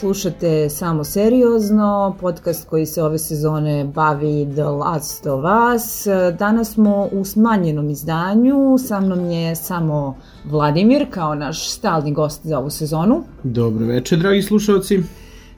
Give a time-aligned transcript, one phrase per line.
[0.00, 5.44] Slušate Samo seriozno, podcast koji se ove sezone bavi The Last of
[5.74, 6.06] Us.
[6.38, 12.58] Danas smo u smanjenom izdanju, sa mnom je samo Vladimir kao naš stalni gost za
[12.58, 13.22] ovu sezonu.
[13.42, 15.02] Dobro večer, dragi slušalci.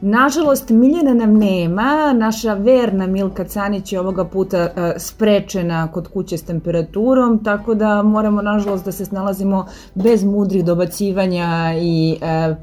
[0.00, 6.38] Nažalost, Miljana nam nema, naša verna Milka Canić je ovoga puta uh, sprečena kod kuće
[6.38, 12.56] s temperaturom, tako da moramo nažalost da se snalazimo bez mudrih dobacivanja i uh,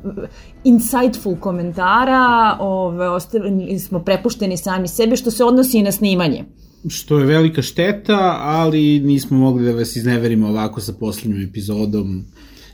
[0.63, 6.43] insightful komentara, ove, ostali smo prepušteni sami sebe, što se odnosi i na snimanje.
[6.89, 12.25] Što je velika šteta, ali nismo mogli da vas izneverimo ovako sa poslednjom epizodom.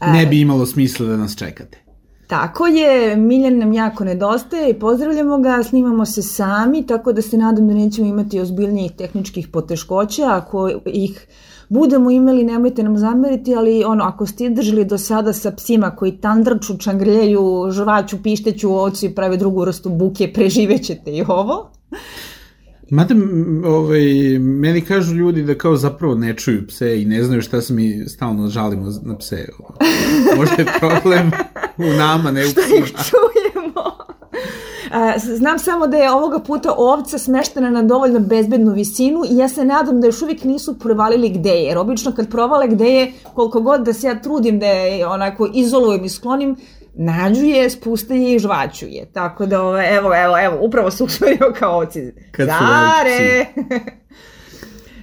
[0.01, 1.90] Ne bi imalo smisla da nas čekate.
[2.31, 7.37] Tako je, Miljan nam jako nedostaje i pozdravljamo ga, snimamo se sami, tako da se
[7.37, 11.27] nadam da nećemo imati ozbiljnijih tehničkih poteškoća, ako ih
[11.69, 16.11] budemo imali, nemojte nam zameriti, ali ono, ako ste držali do sada sa psima koji
[16.11, 21.71] tandrču, čangrljaju, žvaću, pišteću ovcu i prave drugu vrstu buke, preživećete i ovo.
[22.91, 23.15] Mada,
[23.65, 27.73] ovaj, meni kažu ljudi da kao zapravo ne čuju pse i ne znaju šta se
[27.73, 29.49] mi stalno žalimo na pse.
[30.37, 31.31] Možda je problem
[31.77, 32.65] u nama, ne u psima.
[32.65, 33.83] Što ih čujemo.
[35.37, 39.65] Znam samo da je ovoga puta ovca smeštena na dovoljno bezbednu visinu i ja se
[39.65, 41.63] nadam da još uvijek nisu provalili gde je.
[41.63, 45.49] Jer obično kad provale gde je, koliko god da se ja trudim da je onako
[45.53, 46.55] izolujem i sklonim,
[46.93, 49.05] nađu je, spuste je i žvaću je.
[49.13, 52.11] Tako da, ove, evo, evo, evo, upravo se usmerio kao ovci.
[52.31, 53.45] Kad Zare!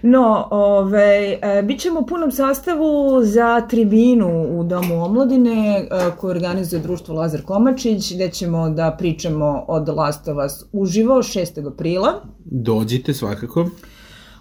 [0.02, 6.30] No, ove, e, bit ćemo u punom sastavu za tribinu u Domu omladine e, koju
[6.30, 11.72] organizuje društvo Lazar Komačić, gde ćemo da pričamo o The Last of Us uživo 6.
[11.72, 12.22] aprila.
[12.44, 13.68] Dođite svakako.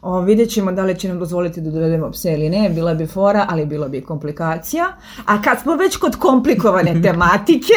[0.02, 3.08] O, vidjet ćemo da li će nam dozvoliti da dovedemo pse ili ne, bila bi
[3.08, 4.86] fora, ali bilo bi komplikacija.
[5.26, 7.74] A kad smo već kod komplikovane tematike,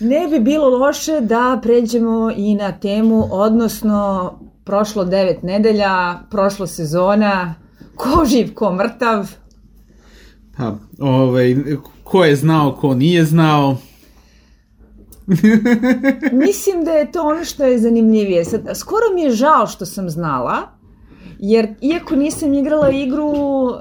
[0.00, 4.32] ne bi bilo loše da pređemo i na temu, odnosno
[4.64, 7.54] prošlo devet nedelja, prošlo sezona,
[7.96, 9.26] ko živ, ko mrtav.
[10.56, 11.56] Pa, ovaj,
[12.04, 13.76] ko je znao, ko nije znao.
[16.46, 18.44] Mislim da je to ono što je zanimljivije.
[18.44, 20.56] Sad, skoro mi je žao što sam znala,
[21.42, 23.74] jer iako nisam igrala igru, uh,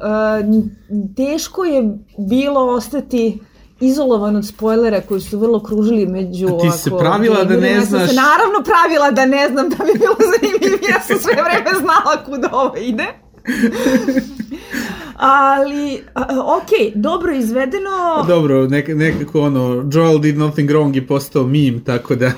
[1.16, 3.40] teško je bilo ostati
[3.80, 6.48] izolovan od spoilera koji su vrlo kružili među...
[6.48, 8.02] A ti se pravila da ne znaš...
[8.02, 11.34] Ja sam se naravno pravila da ne znam da bi bilo zanimljivije, ja sam sve
[11.34, 13.08] vreme znala kuda ovo ide.
[15.18, 16.02] Ali,
[16.46, 18.26] ok, dobro izvedeno.
[18.28, 22.32] Dobro, nek, nekako ono, Joel did nothing wrong i postao meme, tako da...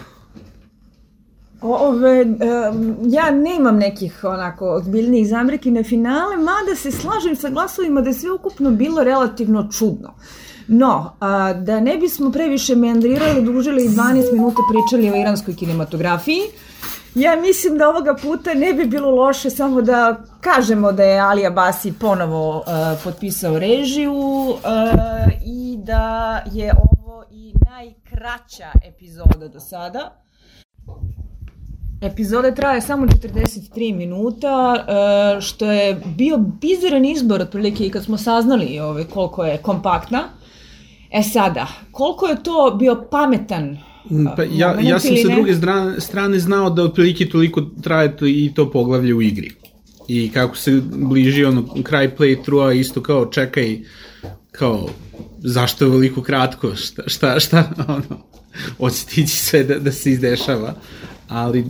[1.62, 8.02] Ove, um, ja nemam nekih onako ozbiljnijih zamreki na finale, mada se slažem sa glasovima
[8.02, 10.14] da je sve ukupno bilo relativno čudno.
[10.68, 16.42] No, a, da ne bismo previše meandrirali, dužili 12 minuta pričali o iranskoj kinematografiji,
[17.16, 21.50] ja mislim da ovoga puta ne bi bilo loše samo da kažemo da je Alija
[21.50, 22.64] Basi ponovo uh,
[23.04, 24.58] potpisao režiju uh,
[25.46, 30.22] i da je ovo i najkraća epizoda do sada.
[32.02, 34.86] Epizoda traje samo 43 minuta,
[35.42, 40.24] što je bio bizaran izbor otprilike i kad smo saznali ovaj, koliko je kompaktna.
[41.12, 43.78] E sada, koliko je to bio pametan
[44.36, 45.54] Pa ja, ja sam sa druge
[46.00, 49.52] strane, znao da otprilike toliko traje to i to poglavlje u igri.
[50.08, 53.80] I kako se bliži ono kraj playthrougha, isto kao čekaj,
[54.52, 54.90] kao
[55.38, 58.22] zašto je veliko kratko, šta, šta, šta ono,
[58.78, 60.74] hoće tići sve da, da se izdešava.
[61.28, 61.66] Ali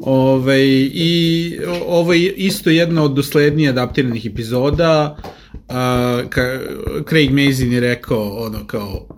[0.00, 5.16] Ove, I ovo je isto jedna od doslednije adaptiranih epizoda.
[5.52, 5.74] Uh,
[6.28, 6.42] ka,
[7.08, 9.16] Craig Mazin je rekao ono kao uh,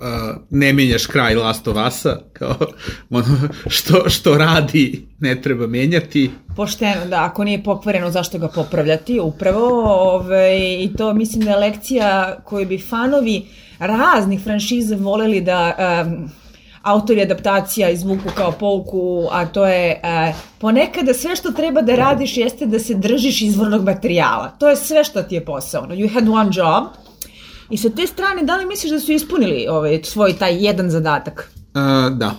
[0.50, 2.56] ne menjaš kraj Last of Us-a kao
[3.11, 9.21] ono što, što radi ne treba menjati pošteno da ako nije pokvareno zašto ga popravljati
[9.21, 9.85] upravo
[10.15, 13.43] ove, i to mislim da je lekcija koju bi fanovi
[13.79, 16.31] raznih franšiza voleli da um,
[16.82, 22.37] autori adaptacija izvuku kao pouku, a to je e, ponekada sve što treba da radiš
[22.37, 24.49] jeste da se držiš izvornog materijala.
[24.59, 25.87] To je sve što ti je posao.
[25.87, 26.85] You had one job.
[27.71, 31.53] I sa te strane, da li misliš da su ispunili ovaj, svoj taj jedan zadatak?
[31.75, 32.37] Uh, da,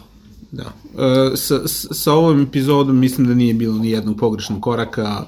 [0.52, 0.64] da.
[0.64, 5.22] Uh, sa, sa ovom epizodom mislim da nije bilo ni jednog pogrešnog koraka.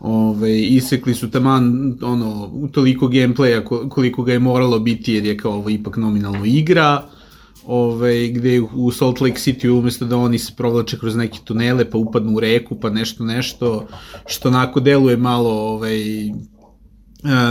[0.00, 5.52] Ove, isekli su taman ono, toliko gameplaya koliko ga je moralo biti jer je kao
[5.52, 7.02] ovo ipak nominalno igra.
[7.04, 7.17] Uh,
[7.68, 11.98] ovaj, gde u Salt Lake City umesto da oni se provlače kroz neke tunele pa
[11.98, 13.86] upadnu u reku pa nešto nešto
[14.26, 16.00] što onako deluje malo ovaj,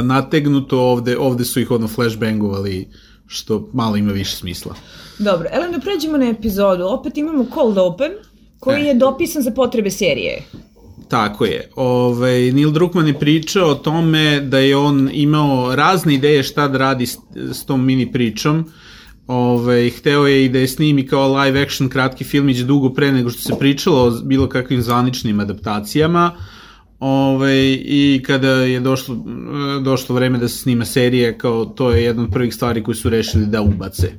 [0.04, 2.88] nategnuto ovde, ovde su ih ono flashbangovali
[3.28, 4.76] što malo ima više smisla.
[5.20, 6.84] Dobro, evo da pređemo na epizodu.
[6.88, 8.12] Opet imamo Cold Open,
[8.60, 8.86] koji e.
[8.86, 10.44] je dopisan za potrebe serije.
[11.08, 11.70] Tako je.
[11.76, 16.68] Ove, ovaj, Neil Druckmann je pričao o tome da je on imao razne ideje šta
[16.68, 18.66] da radi s, s tom mini pričom.
[19.28, 23.12] Ove, ovaj, hteo je i da je snimi kao live action kratki filmić dugo pre
[23.12, 26.32] nego što se pričalo o bilo kakvim zvaničnim adaptacijama.
[27.00, 29.16] Ove, ovaj, I kada je došlo,
[29.82, 33.10] došlo vreme da se snima serije, kao to je jedna od prvih stvari koje su
[33.10, 34.12] rešili da ubace.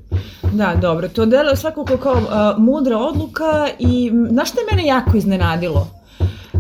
[0.52, 5.16] Da, dobro, to deluje svakako kao uh, mudra odluka i znaš što je mene jako
[5.16, 5.97] iznenadilo?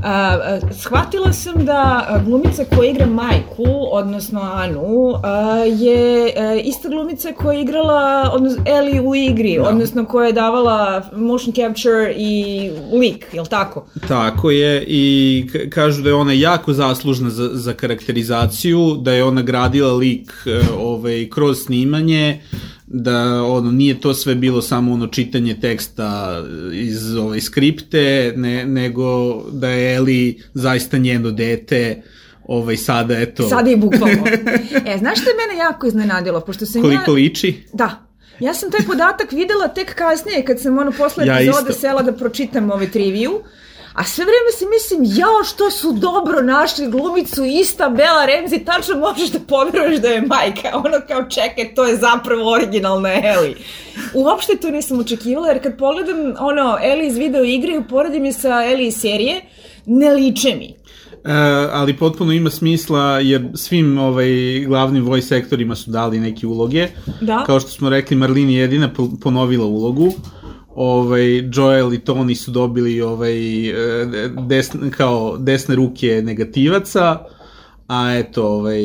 [0.04, 7.32] A, shvatila sam da glumica koja igra majku, odnosno Anu, a, je a, ista glumica
[7.32, 9.68] koja je igrala odnosno, Ellie u igri, da.
[9.68, 13.86] odnosno koja je davala motion capture i lik, je li tako?
[14.08, 19.42] Tako je i kažu da je ona jako zaslužna za, za karakterizaciju, da je ona
[19.42, 22.40] gradila lik e, ovaj, kroz snimanje,
[22.90, 26.42] da ono nije to sve bilo samo ono čitanje teksta
[26.72, 32.02] iz ovaj skripte ne, nego da je Eli zaista njeno dete
[32.44, 33.48] ovaj sada eto.
[33.48, 34.24] Sada je bukvalno.
[34.94, 36.40] E znaš što je mene jako iznenadilo?
[36.40, 37.14] Pošto sam koliko ja...
[37.14, 37.62] liči?
[37.72, 38.08] Da.
[38.40, 42.12] Ja sam taj podatak videla tek kasnije kad sam ono posle ja epizode sela da
[42.12, 43.40] pročitam ovaj triviju.
[43.98, 48.98] A sve vreme si mislim, jao što su dobro našli glumicu ista Bela Remzi, tačno
[48.98, 50.68] možeš da poveruješ da je majka.
[50.74, 53.56] Ono kao čekaj, to je zapravo originalna Ellie.
[54.14, 58.32] Uopšte to nisam očekivala, jer kad pogledam ono, Ellie iz video igre i uporedim je
[58.32, 59.40] sa Ellie iz serije,
[59.86, 60.74] ne liče mi.
[61.24, 61.32] E,
[61.72, 64.28] ali potpuno ima smisla jer svim ovaj
[64.66, 66.88] glavnim voice sektorima su dali neke uloge.
[67.20, 67.44] Da.
[67.46, 68.90] Kao što smo rekli, Marlini jedina
[69.22, 70.12] ponovila ulogu
[70.78, 73.74] ovaj Joel i Tony su dobili ovaj e,
[74.48, 77.18] desne, kao desne ruke negativaca
[77.88, 78.80] a eto, ovaj...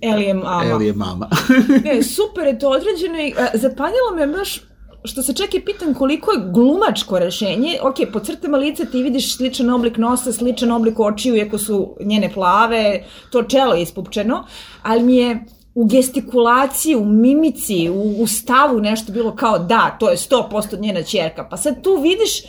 [0.00, 0.64] Eli je mama.
[0.70, 1.28] Eli je mama.
[1.84, 4.60] ne, super je to određeno i e, zapanjilo me baš
[5.04, 7.78] što se čak i pitam koliko je glumačko rešenje.
[7.82, 12.32] Ok, po crtama lica ti vidiš sličan oblik nosa, sličan oblik očiju, iako su njene
[12.32, 14.46] plave, to čelo je ispupčeno,
[14.82, 20.10] ali mi je u gestikulaciji, u mimici, u, u stavu nešto bilo kao da, to
[20.10, 21.48] je 100% njena čerka.
[21.50, 22.42] Pa sad tu vidiš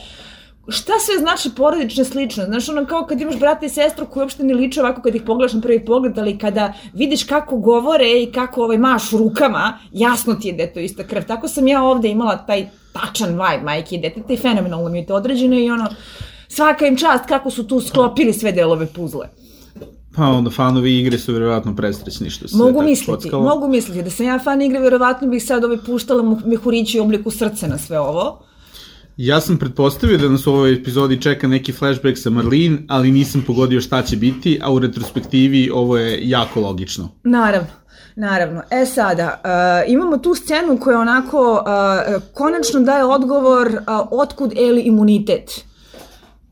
[0.67, 2.49] šta sve znači porodična sličnost.
[2.49, 5.21] Znaš, ono kao kad imaš brata i sestru koji uopšte ne liče ovako kad ih
[5.21, 10.35] pogledaš na prvi pogled, ali kada vidiš kako govore i kako ovaj maš rukama, jasno
[10.35, 11.21] ti je da je to ista krv.
[11.27, 15.05] Tako sam ja ovde imala taj tačan vibe majke i deteta i fenomenalno mi je
[15.05, 15.87] to određeno i ono,
[16.47, 19.27] svaka im čast kako su tu sklopili sve delove puzle.
[20.15, 23.43] Pa onda fanovi igre su verovatno prestrećni što se Mogu misliti, kockalo.
[23.43, 24.03] mogu misliti.
[24.03, 27.77] Da sam ja fan igre, verovatno bih sad ovaj puštala mehurići u obliku srca na
[27.77, 28.41] sve ovo.
[29.17, 33.43] Ja sam pretpostavio da nas u ovoj epizodi čeka neki flashback sa Marlin, ali nisam
[33.47, 37.09] pogodio šta će biti, a u retrospektivi ovo je jako logično.
[37.23, 37.67] Naravno.
[38.15, 38.61] Naravno.
[38.71, 44.81] E sada, uh, imamo tu scenu koja onako uh, konačno daje odgovor uh, otkud Eli
[44.81, 45.65] imunitet.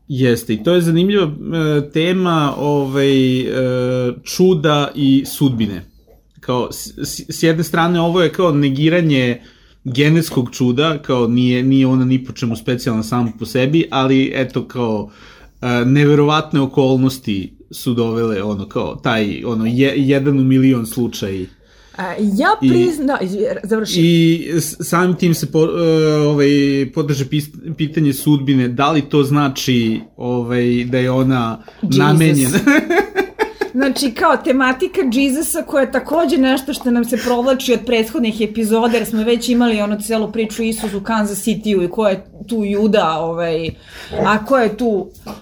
[0.08, 5.84] Jeste, i to je zanimljiva e, tema ovaj, e, čuda i sudbine.
[6.40, 6.92] Kao, s,
[7.28, 9.42] s jedne strane ovo je kao negiranje
[9.84, 14.68] genetskog čuda, kao nije, nije ona ni po čemu specijalna samo po sebi, ali eto
[14.68, 15.10] kao
[15.62, 21.46] e, neverovatne okolnosti su dovele ono kao taj ono je, jedan u milion slučaj
[22.18, 23.18] ja priznam, da,
[23.62, 24.00] završi.
[24.00, 25.68] I samim tim se po, uh,
[26.26, 26.48] ovaj,
[26.94, 27.24] podrže
[27.76, 31.98] pitanje sudbine, da li to znači ovaj, da je ona Jesus.
[31.98, 32.58] namenjena?
[33.74, 38.96] Znači, kao tematika Jezusa koja je takođe nešto što nam se provlači od prethodnih epizoda,
[38.96, 42.64] jer smo već imali ono celu priču Isus u Kansas City-u i ko je tu
[42.64, 43.70] juda, ovaj,
[44.26, 45.32] a ko je tu uh,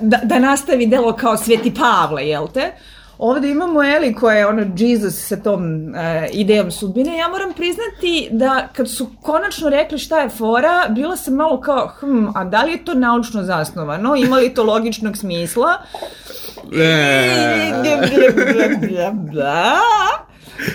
[0.00, 2.60] da, da nastavi delo kao Sveti Pavle, jel te?
[2.60, 5.94] Uh, Ovde imamo Eli koja je ono Jesus sa tom uh,
[6.32, 7.16] idejom sudbine.
[7.16, 11.92] Ja moram priznati da kad su konačno rekli šta je fora, bila sam malo kao,
[12.00, 14.16] hm, a da li je to naučno zasnovano?
[14.16, 15.68] Ima li to logičnog smisla?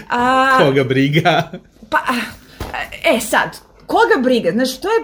[0.09, 1.51] a, Koga briga?
[1.89, 1.99] Pa,
[3.03, 3.49] e sad,
[3.93, 4.51] koga briga?
[4.51, 4.99] Znaš, to je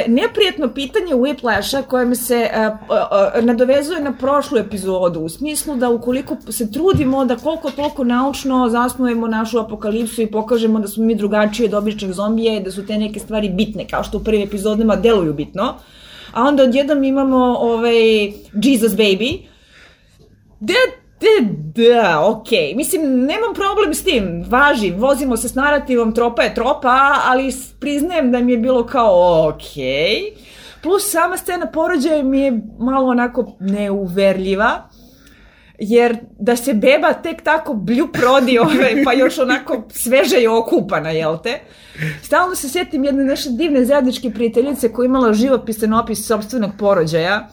[0.00, 2.78] e, neprijetno pitanje Whiplasha koje me se uh,
[3.38, 8.68] uh, nadovezuje na prošlu epizodu, u smislu da ukoliko se trudimo da koliko toliko naučno
[8.68, 12.86] zasnujemo našu apokalipsu i pokažemo da smo mi drugačiji od običnih zombija i da su
[12.86, 15.74] te neke stvari bitne, kao što u prvim epizodima deluju bitno,
[16.32, 19.52] a onda odjednom imamo ovaj Jesus Baby,
[20.66, 21.01] That
[21.74, 22.58] Da, okej.
[22.58, 22.76] Okay.
[22.76, 24.44] Mislim, nemam problem s tim.
[24.48, 29.48] Važi, vozimo se s narativom, tropa je tropa, ali priznajem da mi je bilo kao
[29.48, 29.82] okej.
[29.82, 30.32] Okay.
[30.82, 34.88] Plus sama scena porođaja mi je malo onako neuverljiva.
[35.78, 41.10] jer da se beba tek tako blju prodi, ovaj, pa još onako sveže i okupana,
[41.10, 41.60] jel te?
[42.22, 47.48] Stalno se sjetim jedne naše divne zajedničke prijateljice koja imala živopisan opis sobstvenog porođaja,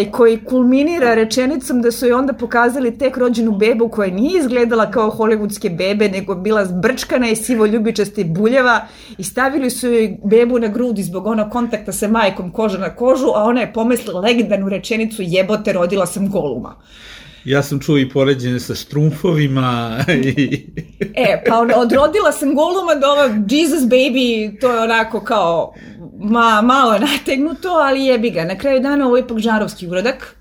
[0.00, 4.90] i koji kulminira rečenicom da su joj onda pokazali tek rođenu bebu koja nije izgledala
[4.90, 8.86] kao hollywoodske bebe, nego bila zbrčkana i sivo ljubičasta i buljeva
[9.18, 13.26] i stavili su joj bebu na grudi zbog onog kontakta sa majkom koža na kožu,
[13.34, 16.76] a ona je pomislila legendarnu rečenicu jebote, rodila sam goluma.
[17.46, 19.98] Ja sam čuo i poređenje sa štrumfovima.
[20.08, 20.66] I...
[21.14, 25.74] e, pa odrodila sam goluma do ova Jesus baby, to je onako kao
[26.18, 28.44] ma, malo nategnuto, ali jebi ga.
[28.44, 30.36] Na kraju dana ovo je ipak žarovski uradak.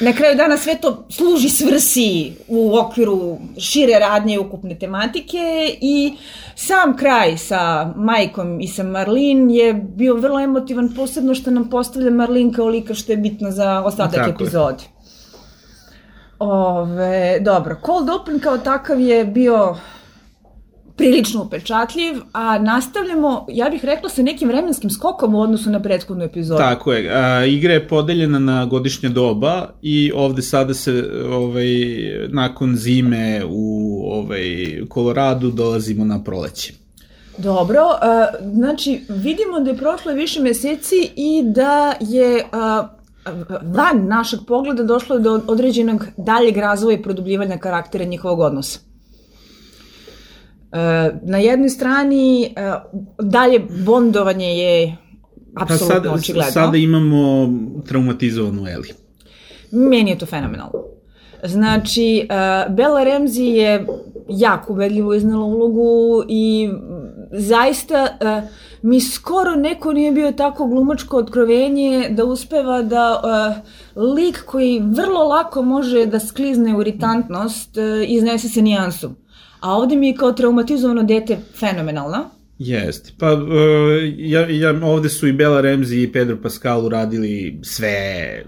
[0.00, 6.16] Na kraju dana sve to služi svrsi u okviru šire radnje i ukupne tematike i
[6.56, 12.10] sam kraj sa majkom i sa Marlin je bio vrlo emotivan, posebno što nam postavlja
[12.10, 14.97] Marlin kao lika što je bitno za ostatak epizode.
[16.38, 19.76] Ove, dobro, Cold Open kao takav je bio
[20.98, 26.24] prilično upečatljiv, a nastavljamo, ja bih rekla, sa nekim vremenskim skokom u odnosu na prethodnu
[26.24, 26.58] epizodu.
[26.58, 27.10] Tako je.
[27.10, 31.66] A, igra je podeljena na godišnje doba i ovde sada se ovaj,
[32.28, 36.72] nakon zime u ovaj, Koloradu dolazimo na proleće.
[37.38, 42.88] Dobro, a, znači vidimo da je prošlo više meseci i da je a,
[43.62, 48.80] van našeg pogleda došlo je do određenog daljeg razvoja i produbljivanja karaktera njihovog odnosa.
[50.72, 52.48] E, na jednoj strani e,
[53.22, 54.96] dalje bondovanje je
[55.54, 56.52] apsolutno pa sada, očigledno.
[56.52, 57.48] Sada imamo
[57.86, 58.88] traumatizovanu Eli.
[59.70, 60.84] Meni je to fenomenalno.
[61.44, 63.86] Znači, uh, Bella Ramsey je
[64.28, 66.70] jako ubedljivo iznala ulogu i
[67.32, 68.48] zaista uh,
[68.82, 75.24] mi skoro neko nije bio tako glumačko otkrovenje da uspeva da uh, lik koji vrlo
[75.24, 79.16] lako može da sklizne u iritantnost uh, iznese se nijansom.
[79.60, 82.24] A ovde mi je kao traumatizovano dete fenomenalna.
[82.58, 83.12] Jeste.
[83.18, 83.42] Pa uh,
[84.16, 88.44] ja, ja, ovde su i Bela Ramsey i Pedro Pascal uradili sve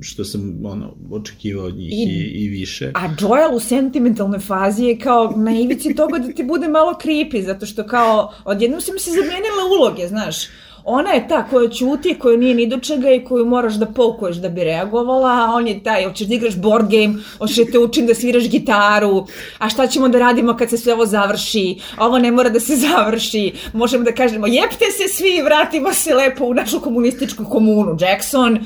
[0.00, 2.92] što sam ono, očekivao od njih I, i, i više.
[2.94, 7.44] A Joel u sentimentalnoj fazi je kao na ivici toga da ti bude malo creepy,
[7.44, 10.36] zato što kao odjednom su mi se zamenile uloge, znaš
[10.84, 14.36] ona je ta koja ćuti, koja nije ni do čega i koju moraš da pokuješ
[14.36, 17.78] da bi reagovala, a on je taj, hoćeš da igraš board game, hoćeš da te
[17.78, 19.26] učim da sviraš gitaru,
[19.58, 22.76] a šta ćemo da radimo kad se sve ovo završi, ovo ne mora da se
[22.76, 28.58] završi, možemo da kažemo jepte se svi vratimo se lepo u našu komunističku komunu, Jackson,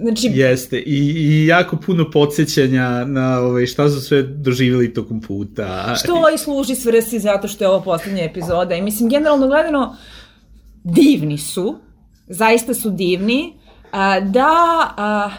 [0.00, 0.30] Znači...
[0.34, 5.94] Jeste, I, i jako puno podsjećanja na ovaj, šta su sve doživjeli tokom puta.
[5.98, 8.74] Što i služi svrsi zato što je ovo poslednja epizoda.
[8.74, 9.96] I mislim, generalno gledano,
[10.84, 11.76] divni su,
[12.28, 13.52] zaista su divni,
[14.22, 15.30] da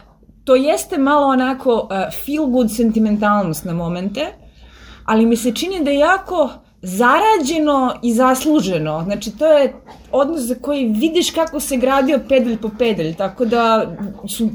[0.43, 1.89] to jeste malo onako
[2.25, 4.21] feel good sentimentalnost na momente,
[5.05, 6.49] ali mi se čini da je jako
[6.81, 9.01] zarađeno i zasluženo.
[9.03, 9.73] Znači, to je
[10.11, 13.95] odnos za koji vidiš kako se gradio pedalj po pedalj, tako da
[14.27, 14.49] su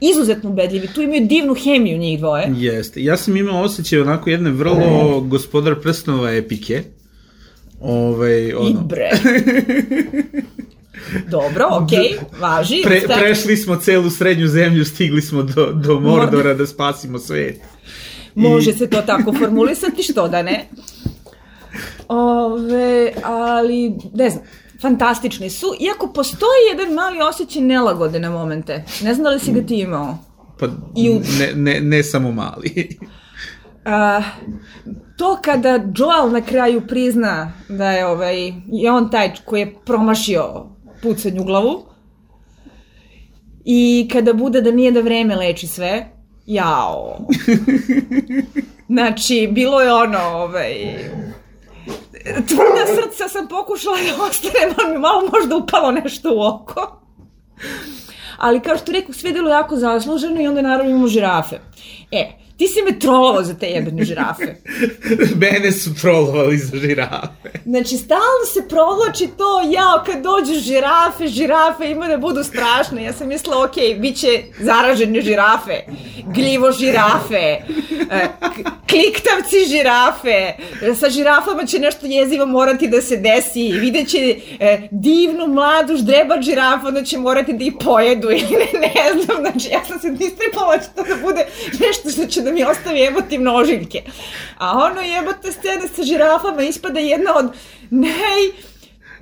[0.00, 0.88] izuzetno ubedljivi.
[0.94, 2.52] Tu imaju divnu hemiju njih dvoje.
[2.56, 3.04] Jeste.
[3.04, 6.82] Ja sam imao osjećaj onako jedne vrlo gospodar prstnova epike.
[7.80, 8.68] Ovaj, ono.
[8.68, 9.10] I bre.
[11.30, 12.82] Dobro, okej, okay, važi.
[12.84, 17.60] Pre, prešli smo celu srednju zemlju, stigli smo do, do Mordora da spasimo svet.
[18.34, 18.74] Može I...
[18.74, 20.68] se to tako formulisati, što da ne.
[22.08, 24.44] Ove, ali, ne znam,
[24.80, 28.84] fantastični su, iako postoji jedan mali osjećaj nelagode na momente.
[29.02, 30.18] Ne znam da li si ga ti imao?
[30.58, 30.66] Pa,
[30.96, 31.20] I u...
[31.38, 32.98] ne, ne, ne samo mali.
[33.84, 34.22] A,
[35.18, 40.66] to kada Joel na kraju prizna da je, ovaj, je on taj koji je promašio
[41.02, 41.84] pucanj u glavu
[43.64, 46.06] i kada bude da nije da vreme leči sve,
[46.46, 47.18] jao.
[48.88, 50.74] Znači, bilo je ono, ovaj,
[52.24, 57.00] tvrda srca sam pokušala da ostane, ali mi malo možda upalo nešto u oko.
[58.36, 61.56] Ali kao što rekao, sve delo jako zasluženo i onda naravno imamo žirafe.
[62.10, 64.54] E, Ti si me trolovao za te jebene žirafe.
[65.42, 67.48] Mene su trolovali za žirafe.
[67.64, 73.04] Znači, stalno se provlači to, jao, kad dođu žirafe, žirafe ima da budu strašne.
[73.04, 75.72] Ja sam mislila, ok, bit će zaražene žirafe,
[76.34, 77.36] gljivo žirafe,
[78.10, 78.28] e,
[78.90, 80.52] kliktavci žirafe,
[81.00, 86.44] sa žirafama će nešto jezivo morati da se desi, vidjet će e, divnu mladu ždrebač
[86.44, 90.10] žirafa, onda će morati da ih pojedu ili ne, ne znam, znači ja sam se
[90.10, 91.46] distripala da će to da bude
[91.86, 94.02] nešto što će da mi ostavi emotivno ožiljke.
[94.58, 97.52] A ono jebote scene sa žirafama ispada jedna od
[97.90, 98.42] naj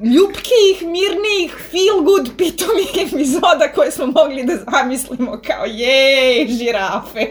[0.01, 7.27] ljubkijih, mirnijih, feel good pitomih epizoda koje smo mogli da zamislimo kao jej, žirafe.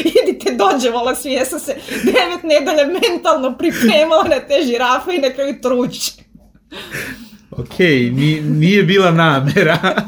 [0.22, 5.20] idite dođe, vola svi, ja sam se devet nedelja mentalno pripremala na te žirafe i
[5.20, 6.12] na kraju truće.
[7.50, 9.78] Okej, okay, nije bila namera.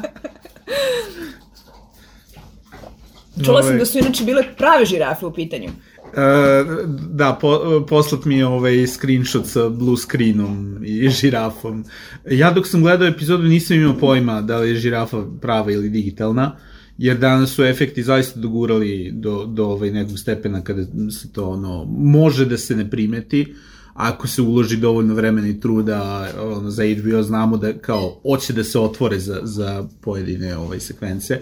[3.45, 5.69] Čula sam da su inače bile prave žirafe u pitanju.
[6.13, 11.85] Uh, da, po, poslat mi je ovaj screenshot sa blue screenom i žirafom.
[12.29, 16.55] Ja dok sam gledao epizodu nisam imao pojma da li je žirafa prava ili digitalna,
[16.97, 21.85] jer danas su efekti zaista dogurali do, do ovaj nekog stepena kada se to ono,
[21.85, 23.55] može da se ne primeti,
[23.93, 28.63] ako se uloži dovoljno vremena i truda ono, za HBO znamo da kao hoće da
[28.63, 31.39] se otvore za, za pojedine ovaj, sekvence.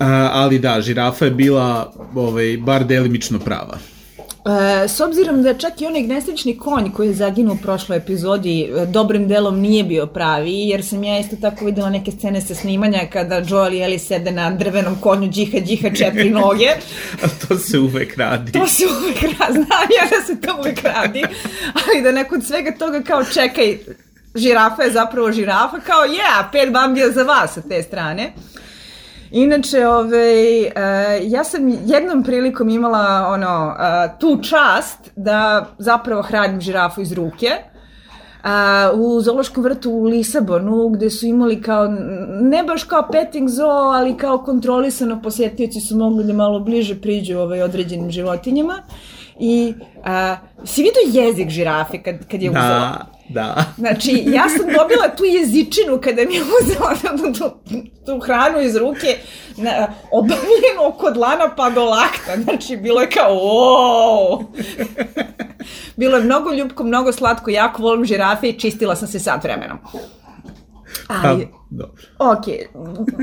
[0.00, 3.78] Uh, ali da, žirafa je bila ovaj, bar delimično prava.
[4.48, 8.62] E, s obzirom da čak i onaj nesrećni konj koji je zaginuo u prošloj epizodi
[8.62, 12.54] e, dobrim delom nije bio pravi, jer sam ja isto tako videla neke scene sa
[12.54, 16.68] snimanja kada Joel i Ellie sede na drvenom konju džiha džiha četiri noge.
[17.22, 18.52] A to se uvek radi.
[18.52, 21.22] To se uvek radi, znam ja da se to uvek radi,
[21.74, 23.78] ali da nakon svega toga kao čekaj,
[24.34, 28.32] žirafa je zapravo žirafa, kao ja, yeah, pet bambija za vas sa te strane.
[29.30, 30.70] Inače, ovaj, uh,
[31.22, 37.50] ja sam jednom prilikom imala ono, uh, tu čast da zapravo hranim žirafu iz ruke.
[38.44, 41.88] Uh, u zoološkom vrtu u Lisabonu, gde su imali kao,
[42.40, 47.38] ne baš kao petting zoo, ali kao kontrolisano posjetioci su mogli da malo bliže priđu
[47.38, 48.82] ovaj, određenim životinjama.
[49.40, 52.58] I uh, si vidio jezik žirafe kad, kad je da.
[52.58, 53.17] uzela?
[53.28, 53.64] Da.
[53.78, 57.50] Znači, ja sam dobila tu jezičinu kada mi je uzela tu, tu,
[58.06, 59.18] tu hranu iz ruke,
[59.56, 62.42] na, obavljeno kod lana pa do lakta.
[62.42, 64.44] Znači, bilo je kao, wow!
[65.96, 69.78] bilo je mnogo ljubko, mnogo slatko, jako volim žirafe i čistila sam se sat vremenom.
[71.08, 72.02] Ali, pa, dobro.
[72.18, 72.44] Ok,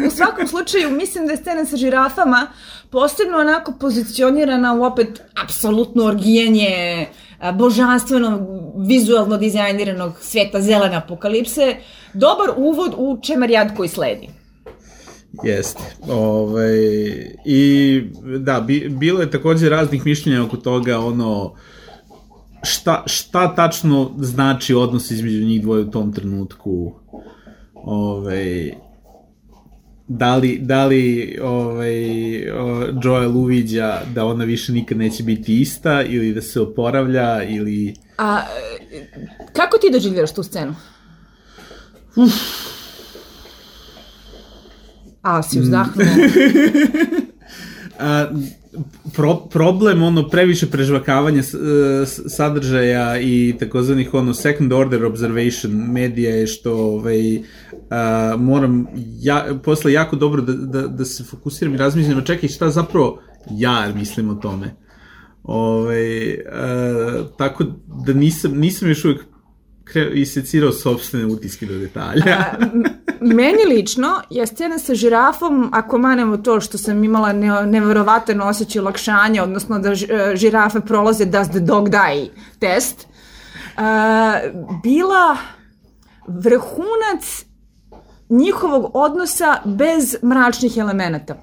[0.08, 2.48] u svakom slučaju mislim da je scena sa žirafama
[2.90, 7.08] posebno onako pozicionirana u opet apsolutno orgijanje
[7.54, 8.42] božanstvenog,
[8.88, 11.76] vizualno dizajniranog sveta zelene apokalipse,
[12.14, 14.30] dobar uvod u čemerjad koji sledi.
[15.44, 15.84] Jeste.
[16.10, 16.78] Ovaj,
[17.46, 18.02] I
[18.40, 21.54] da, bi, bilo je takođe raznih mišljenja oko toga, ono,
[22.64, 26.94] šta, šta tačno znači odnos između njih dvoje u tom trenutku.
[27.74, 28.72] Ovaj,
[30.08, 31.96] da li, da li ovaj,
[33.04, 37.96] Joel uviđa da ona više nikad neće biti ista ili da se oporavlja ili...
[38.18, 38.42] A
[39.54, 40.76] kako ti doživljaš tu scenu?
[42.16, 42.34] Uf.
[45.22, 46.06] A, si uzdahnuo.
[48.00, 48.26] A,
[49.16, 51.42] pro, problem ono previše prežvakavanja
[52.28, 57.44] sadržaja i takozvanih ono second order observation medija je što ovaj uh,
[58.40, 58.88] moram
[59.20, 63.94] ja, posle jako dobro da, da, da se fokusiram i razmislim, čekaj šta zapravo ja
[63.96, 64.76] mislim o tome.
[65.44, 67.64] Ove, ovaj, uh, tako
[68.06, 69.35] da nisam, nisam još uvijek
[70.14, 72.38] isecirao sobstvene utiske do detalja.
[72.38, 72.58] A,
[73.22, 78.80] meni lično je scena sa žirafom, ako manemo to što sam imala ne, neverovatan osjećaj
[78.80, 79.96] olakšanja, odnosno da e,
[80.36, 83.08] žirafe prolaze Does the dog die test,
[83.78, 83.84] uh,
[84.84, 85.38] bila
[86.28, 87.46] vrhunac
[88.30, 91.36] njihovog odnosa bez mračnih elemenata.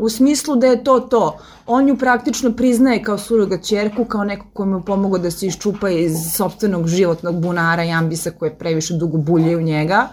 [0.00, 1.38] U smislu da je to to.
[1.66, 5.90] On ju praktično priznaje kao suroga čerku, kao neko ko mu pomogao da se iščupa
[5.90, 10.08] iz sobstvenog životnog bunara i ambisa koje previše dugo bulje u njega.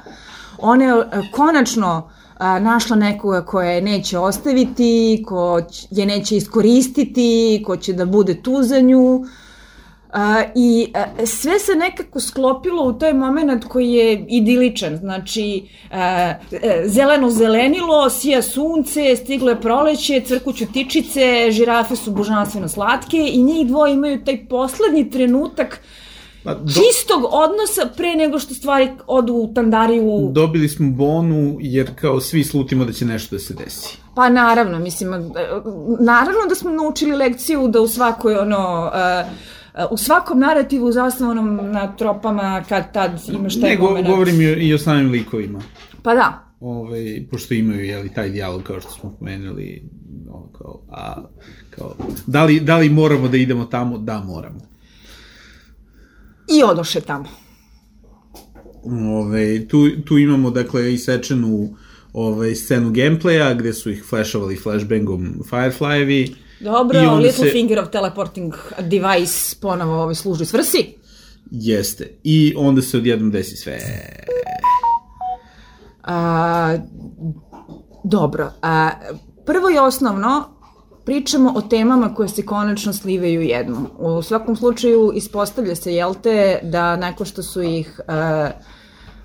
[0.58, 7.64] Ona je e, konačno a, našla nekoga koja je neće ostaviti, ko je neće iskoristiti,
[7.66, 9.26] ko će da bude tu za nju.
[10.14, 15.98] A, I a, sve se nekako sklopilo u taj moment koji je idiličan, znači a,
[16.00, 16.34] a,
[16.86, 23.68] zeleno zelenilo, sija sunce, stiglo je proleće, crkuću tičice, žirafe su božanstveno slatke i njih
[23.68, 25.82] dvoje imaju taj poslednji trenutak
[26.44, 26.74] Pa, do...
[26.74, 30.30] čistog odnosa pre nego što stvari odu u tandariju.
[30.32, 33.98] Dobili smo bonu jer kao svi slutimo da će nešto da se desi.
[34.16, 35.10] Pa naravno, mislim,
[36.00, 38.92] naravno da smo naučili lekciju da u svakoj ono...
[39.24, 39.57] Uh,
[39.92, 44.08] u svakom narativu zasnovanom na tropama kad tad imaš taj ne, moment.
[44.08, 45.62] Ne, govorim i o samim likovima.
[46.04, 46.44] Pa da.
[46.60, 49.84] Ove, ovaj, pošto imaju jeli, taj dijalog kao što smo pomenuli,
[50.26, 51.24] no, kao, a,
[51.70, 51.96] kao,
[52.28, 53.98] da, li, da li moramo da idemo tamo?
[53.98, 54.60] Da, moramo.
[56.48, 57.26] I odoše tamo.
[58.84, 61.76] Ove, ovaj, tu, tu imamo, dakle, isečenu
[62.14, 66.36] ovaj, scenu gameplaya, gde su ih flashovali flashbangom Firefly-evi.
[66.60, 67.52] Dobro, Little se...
[67.52, 70.96] Finger of Teleporting Device ponovo ovaj služi svrsi.
[71.52, 72.18] Jeste.
[72.24, 73.80] I onda se odjednom desi sve.
[76.04, 76.78] A,
[78.04, 78.52] dobro.
[78.62, 78.90] A,
[79.46, 80.58] prvo i osnovno,
[81.06, 83.88] pričamo o temama koje se konačno slivaju jednom.
[83.98, 88.50] U svakom slučaju ispostavlja se, jel te, da neko što su ih uh,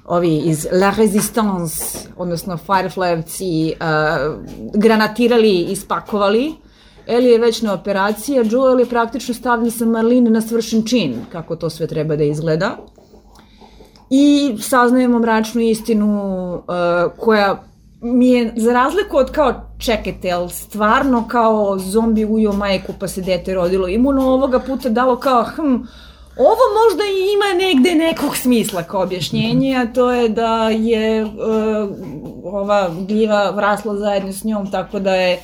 [0.04, 6.54] ovi iz La Resistance, odnosno Fireflyevci, uh, granatirali i ispakovali,
[7.06, 11.14] Eli je već na operaciji, a Joel je praktično stavljen sa Marlene na svršen čin,
[11.32, 12.76] kako to sve treba da izgleda.
[14.10, 16.64] I saznajemo mračnu istinu uh,
[17.18, 17.62] koja
[18.00, 23.22] mi je, za razliku od kao, čekajte, ali stvarno kao zombi ujo majku pa se
[23.22, 25.74] dete rodilo imuno, ovoga puta dalo kao, hm,
[26.36, 31.30] ovo možda i ima negde nekog smisla kao objašnjenje, a to je da je uh,
[32.44, 35.40] ova gljiva vrasla zajedno s njom, tako da je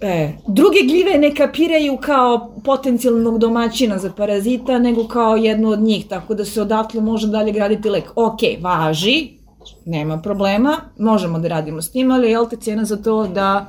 [0.00, 6.06] E, druge gljive ne kapiraju kao potencijalnog domaćina za parazita, nego kao jednu od njih,
[6.08, 8.04] tako da se odatle može dalje graditi lek.
[8.14, 9.28] Ok, važi,
[9.84, 13.66] nema problema, možemo da radimo s tim, ali je te cena za to da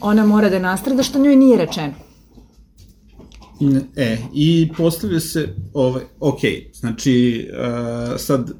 [0.00, 1.94] ona mora da nastrada, što njoj nije rečeno.
[3.96, 6.40] E, i postavlja se, ovaj, ok,
[6.72, 8.50] znači, uh, sad,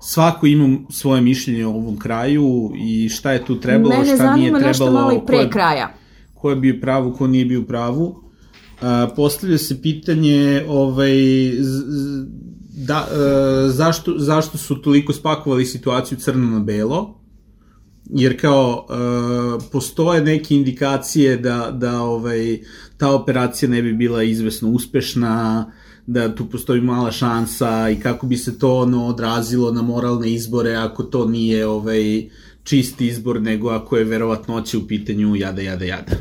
[0.00, 4.18] svako ima svoje mišljenje o ovom kraju i šta je tu trebalo, Mene šta nije
[4.22, 4.36] trebalo.
[4.36, 5.99] Mene zanima nešto malo i pre kraja.
[6.40, 8.04] Ko je bio pravu, ko nije bio pravu.
[8.04, 11.12] Uh, postavlja se pitanje ovaj,
[11.60, 12.26] z, z,
[12.86, 17.20] da, e, zašto, zašto su toliko spakovali situaciju crno na belo,
[18.10, 18.94] jer kao e,
[19.72, 22.60] postoje neke indikacije da, da ovaj,
[22.96, 25.72] ta operacija ne bi bila izvesno uspešna,
[26.06, 30.74] da tu postoji mala šansa i kako bi se to ono odrazilo na moralne izbore
[30.74, 32.28] ako to nije ovaj
[32.64, 36.12] čist izbor nego ako je verovatnoća u pitanju jada jada jada.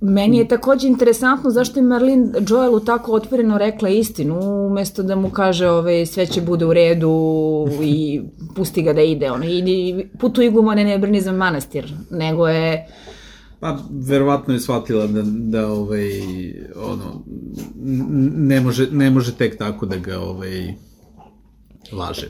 [0.00, 5.30] Meni je takođe interesantno zašto je Marlene Joelu tako otvoreno rekla istinu, umesto da mu
[5.30, 8.20] kaže ove, sve će bude u redu i
[8.54, 9.30] pusti ga da ide.
[9.30, 12.86] Ono, idi, putuj gumane ne brni za manastir, nego je...
[13.60, 16.10] Pa, verovatno je shvatila da, da ovaj,
[16.76, 17.24] ono,
[18.36, 20.74] ne može, ne može tek tako da ga ovaj,
[21.92, 22.26] laže.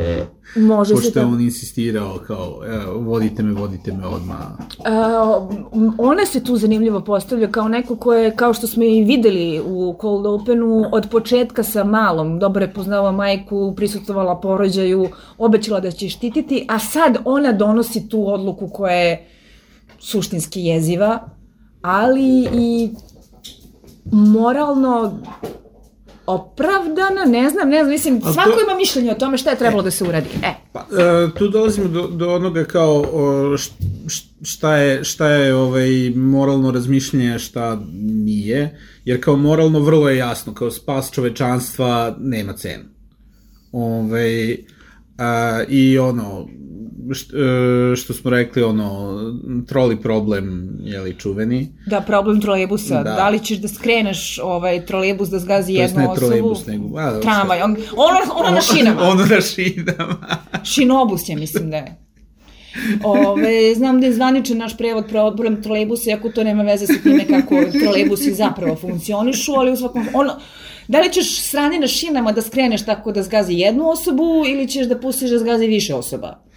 [0.00, 0.26] e,
[0.56, 1.18] može Pošto se...
[1.18, 4.38] je on insistirao kao, evo, vodite me, vodite me odmah.
[4.84, 4.90] E,
[5.98, 9.96] ona se tu zanimljivo postavlja kao neko ko je, kao što smo i videli u
[10.00, 16.08] Cold Openu, od početka sa malom, dobro je poznala majku, prisutvovala porođaju, obećala da će
[16.08, 19.28] štititi, a sad ona donosi tu odluku koja je
[19.98, 21.20] suštinski jeziva,
[21.82, 22.90] ali i
[24.12, 25.18] moralno
[26.28, 28.60] opravdana, ne znam, ne znam, mislim, A svako to...
[28.60, 30.28] ima mišljenje o tome šta je trebalo e, da se uradi.
[30.42, 30.54] E.
[30.72, 33.56] Pa, e, tu dolazimo do, do onoga kao o,
[34.42, 40.54] šta je, šta je ovaj, moralno razmišljanje, šta nije, jer kao moralno vrlo je jasno,
[40.54, 42.84] kao spas čovečanstva nema cenu.
[43.72, 44.56] Ovaj,
[45.18, 46.48] a, I ono,
[47.96, 49.18] što smo rekli, ono,
[49.68, 51.68] troli problem, je li čuveni.
[51.86, 53.02] Da, problem trolejbusa.
[53.02, 53.10] Da.
[53.10, 56.20] da li ćeš da skreneš ovaj trolejbus da zgazi jednu osobu?
[56.20, 56.98] To je ne trolejbus, nego...
[56.98, 59.02] A, Tramvaj, on, ono, ono na šinama.
[59.02, 60.36] ono na šinama.
[60.74, 62.08] Šinobus je, mislim da je.
[63.04, 67.26] Ove, znam da je zvaničan naš prevod problem trolejbusa, iako to nema veze sa time
[67.26, 70.08] kako trolejbusi zapravo funkcionišu, ali u svakom...
[70.14, 70.36] Ono,
[70.88, 74.86] da li ćeš srani na šinama da skreneš tako da zgazi jednu osobu ili ćeš
[74.86, 76.47] da pustiš da zgazi više osoba?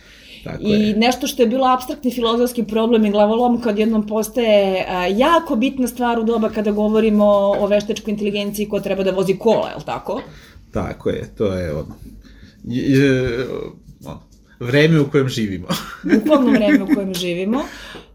[0.43, 0.95] Tako I je.
[0.95, 6.19] nešto što je bilo abstraktni filozofski problem i glavolom kad jednom postaje jako bitna stvar
[6.19, 7.25] u doba kada govorimo
[7.59, 10.21] o veštačkoj inteligenciji ko treba da vozi kola, je li tako?
[10.71, 11.95] Tako je, to je ono.
[12.63, 13.47] Je, je,
[14.59, 15.67] vreme u kojem živimo.
[16.03, 17.63] Bukvalno vreme u kojem živimo,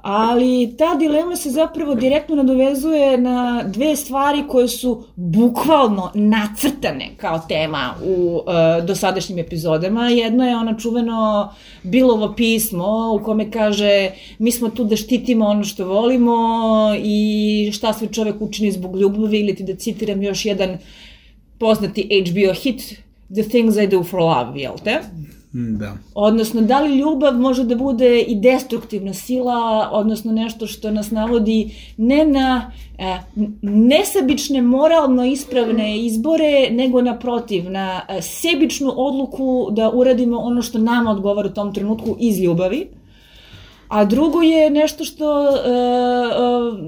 [0.08, 7.38] ali ta dilema se zapravo direktno nadovezuje na dve stvari koje su bukvalno nacrtane kao
[7.48, 10.08] tema u uh, dosadašnjim epizodama.
[10.08, 11.50] Jedno je ono čuveno
[11.82, 16.36] Bilovo pismo u kome kaže mi smo tu da štitimo ono što volimo
[17.02, 20.78] i šta sve čovek učini zbog ljubavi ili ti da citiram još jedan
[21.58, 22.82] poznati HBO hit
[23.34, 25.00] The Things I Do For Love, jel te?
[25.56, 25.96] Mm, da.
[26.14, 31.70] Odnosno, da li ljubav može da bude i destruktivna sila, odnosno nešto što nas navodi
[31.96, 33.18] ne na e,
[33.62, 41.10] nesebične, moralno ispravne izbore, nego naprotiv, na e, sebičnu odluku da uradimo ono što nama
[41.10, 42.88] odgovara u tom trenutku iz ljubavi.
[43.88, 46.78] A drugo je nešto što uh, uh,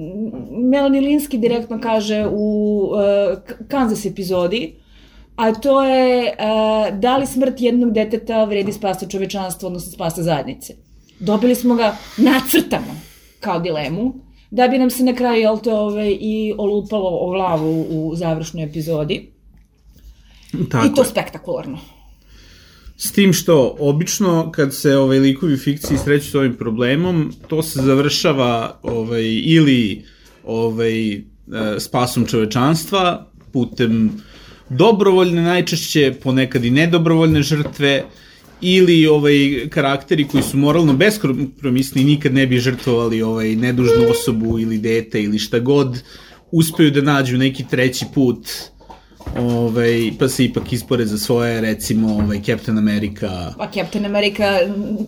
[0.70, 4.74] Melanie Linsky direktno kaže u uh, Kansas epizodi,
[5.38, 10.74] a to je uh, da li smrt jednog deteta vredi spasa čovečanstva, odnosno spasa zajednice.
[11.20, 12.94] Dobili smo ga nacrtano
[13.40, 14.14] kao dilemu,
[14.50, 18.64] da bi nam se na kraju, jel te, ove, i olupalo o glavu u završnoj
[18.64, 19.30] epizodi.
[20.70, 21.06] Tako I to je.
[21.06, 21.78] spektakularno.
[22.96, 27.82] S tim što, obično, kad se ovaj, likovi fikciji sreću s ovim problemom, to se
[27.82, 30.04] završava ovaj, ili
[30.44, 31.22] ovaj,
[31.78, 34.22] spasom čovečanstva, putem
[34.70, 38.04] dobrovoljne najčešće, ponekad i nedobrovoljne žrtve,
[38.60, 44.78] ili ovaj karakteri koji su moralno beskompromisni nikad ne bi žrtvovali ovaj nedužnu osobu ili
[44.78, 46.02] dete ili šta god
[46.50, 48.48] uspeju da nađu neki treći put
[49.36, 53.54] ovaj, pa se ipak ispore za svoje, recimo, ovaj, Captain America.
[53.58, 54.58] Pa Captain America,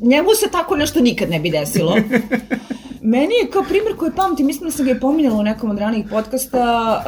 [0.00, 1.96] njemu se tako nešto nikad ne bi desilo.
[3.02, 5.78] Meni je kao primjer koji pamtim, mislim da sam ga i pominjala u nekom od
[5.78, 7.02] ranih podcasta,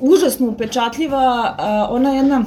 [0.00, 2.44] uh, užasno upečatljiva, uh, ona jedna,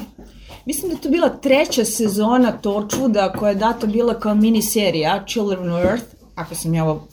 [0.65, 5.23] mislim da je to bila treća sezona Torchwooda koja je data bila kao mini serija
[5.27, 7.07] Children of Earth, ako sam ja ovo,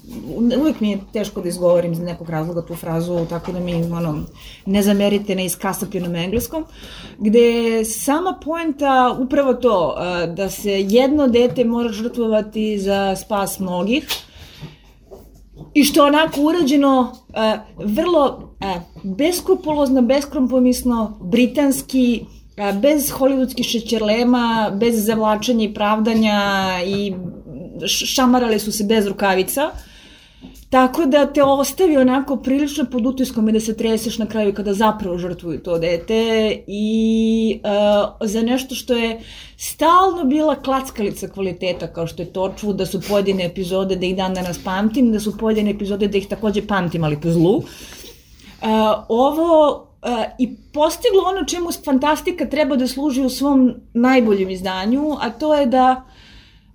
[0.60, 4.24] uvijek mi je teško da izgovorim iz nekog razloga tu frazu, tako da mi ono,
[4.66, 6.64] ne zamerite na iskasapljenom engleskom,
[7.18, 13.60] gde je sama poenta upravo to, uh, da se jedno dete mora žrtvovati za spas
[13.60, 14.06] mnogih,
[15.74, 17.36] i što onako urađeno uh,
[17.84, 26.40] vrlo uh, beskrupulozno, beskrompromisno, britanski, uh, bez hollywoodskih šećerlema, bez zavlačenja i pravdanja
[26.86, 27.14] i
[27.86, 29.70] šamarale su se bez rukavica.
[30.74, 34.72] Tako da te ostavi onako prilično pod utiskom i da se treseš na kraju kada
[34.74, 39.20] zapravo žrtvuju to dete i uh, za nešto što je
[39.56, 44.34] stalno bila klackalica kvaliteta kao što je Torčvu, da su pojedine epizode da ih dan
[44.34, 47.56] danas pamtim, da su pojedine epizode da ih takođe pamtim, ali po zlu.
[47.56, 47.64] Uh,
[49.08, 55.30] ovo uh, i postiglo ono čemu fantastika treba da služi u svom najboljem izdanju, a
[55.30, 56.02] to je da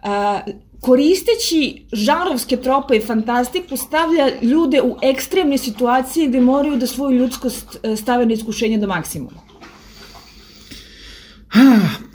[0.03, 7.17] uh, koristeći žarovske trope i fantastiku stavlja ljude u ekstremne situacije gde moraju da svoju
[7.17, 9.41] ljudskost e, stave na iskušenje do maksimuma.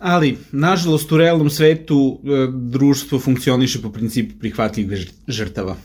[0.00, 5.76] Ali, nažalost, u realnom svetu e, društvo funkcioniše po principu prihvatljivih žrtava.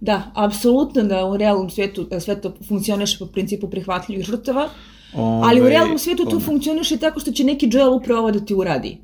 [0.00, 4.68] Da, apsolutno da u realnom svetu e, svetu funkcioniše po principu prihvatljivih žrtava,
[5.14, 8.40] Ove, ali u realnom svetu to funkcioniše tako što će neki Joel upravo ovo da
[8.40, 8.98] ti uradi.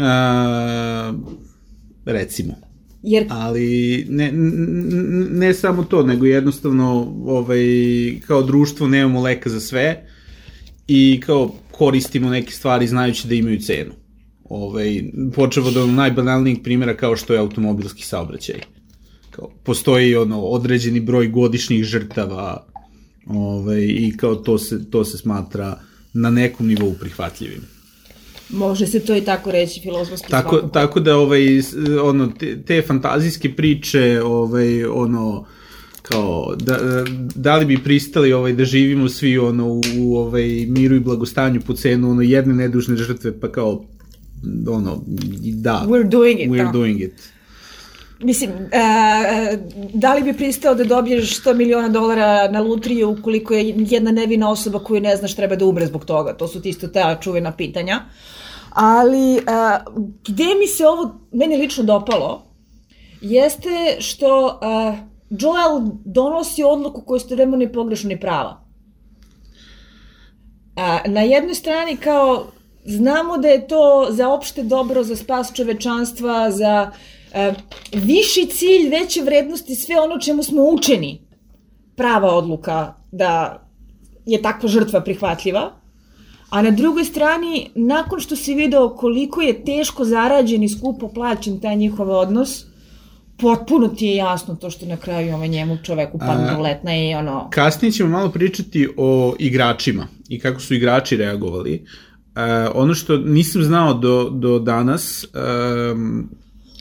[0.00, 1.12] A,
[2.04, 2.54] recimo.
[3.02, 3.26] Jer...
[3.28, 4.32] Ali ne,
[5.30, 7.60] ne samo to, nego jednostavno ovaj,
[8.26, 10.06] kao društvo nemamo leka za sve
[10.88, 13.92] i kao koristimo neke stvari znajući da imaju cenu.
[14.44, 15.02] Ovaj,
[15.34, 18.60] počevo od najbanalnijeg primjera kao što je automobilski saobraćaj.
[19.30, 22.66] Kao, postoji ono određeni broj godišnjih žrtava
[23.26, 25.80] ovaj, i kao to se, to se smatra
[26.12, 27.79] na nekom nivou prihvatljivim.
[28.52, 30.72] Može se to i tako reći filozofski tako, svakako.
[30.72, 31.42] Tako da ovaj,
[32.02, 35.46] ono, te, te fantazijske priče, ovaj, ono,
[36.02, 36.78] kao, da,
[37.34, 41.60] da li bi pristali ovaj, da živimo svi ono, u, u ovaj, miru i blagostanju
[41.66, 43.84] po cenu ono, jedne nedužne žrtve, pa kao,
[44.68, 45.02] ono,
[45.54, 45.84] da.
[45.88, 46.50] We're doing it.
[46.50, 46.72] We're da.
[46.72, 47.12] doing it.
[48.22, 49.58] Mislim, uh,
[49.94, 54.50] da li bi pristao da dobiješ 100 miliona dolara na lutriju ukoliko je jedna nevina
[54.50, 56.32] osoba koju ne znaš treba da umre zbog toga?
[56.32, 58.00] To su isto ta čuvena pitanja.
[58.70, 62.50] Ali uh, gde mi se ovo meni lično dopalo
[63.20, 64.98] jeste što uh,
[65.30, 68.64] Joel donosi odluku koju ste vremeno i pogrešno ni prava.
[70.76, 72.46] Uh, na jednoj strani kao
[72.84, 77.56] znamo da je to za opšte dobro, za spas čovečanstva, za uh,
[77.92, 81.26] viši cilj, veće vrednosti, sve ono čemu smo učeni.
[81.96, 83.62] Prava odluka da
[84.26, 85.79] je takva žrtva prihvatljiva.
[86.50, 91.60] A na drugoj strani, nakon što si video koliko je teško zarađen i skupo plaćen
[91.60, 92.64] taj njihov odnos,
[93.38, 97.50] potpuno ti je jasno to što na kraju ovaj njemu čoveku padne letna i ono...
[97.50, 101.84] Kasnije ćemo malo pričati o igračima i kako su igrači reagovali.
[101.84, 102.42] Uh,
[102.74, 105.26] ono što nisam znao do, do danas,
[105.92, 106.28] um,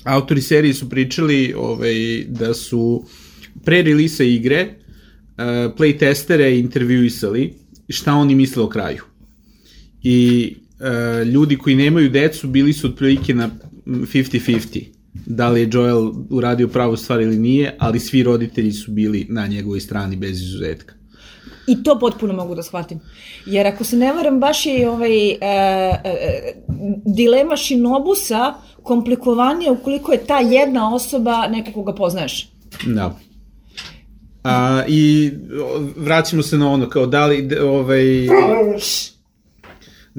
[0.03, 3.03] autori serije su pričali ovaj, da su
[3.65, 5.43] pre relisa igre uh,
[5.77, 7.53] playtestere intervjuisali
[7.89, 9.08] šta oni misle o kraju
[10.03, 13.49] i uh, ljudi koji nemaju decu bili su otprilike na
[13.85, 19.27] 50-50 da li je Joel uradio pravu stvar ili nije, ali svi roditelji su bili
[19.29, 20.93] na njegovoj strani bez izuzetka.
[21.67, 22.99] I to potpuno mogu da shvatim.
[23.45, 26.53] Jer ako se ne varam, baš je ovaj, e, e,
[27.05, 32.49] dilema Shinobusa komplikovanija ukoliko je ta jedna osoba neko koga poznaješ.
[32.85, 33.19] Da.
[34.43, 35.31] A, I
[35.95, 38.27] vraćamo se na ono, kao da li ovaj,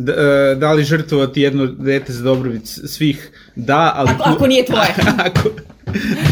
[0.05, 4.11] da, e, da li žrtvovati jedno dete za dobrobit svih, da, ali...
[4.11, 4.95] Ako, tu, ako nije tvoje.
[5.27, 5.49] ako,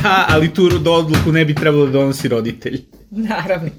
[0.02, 2.85] da, ali tu odluku ne bi trebalo da donosi roditelj.
[3.31, 3.70] Naravno.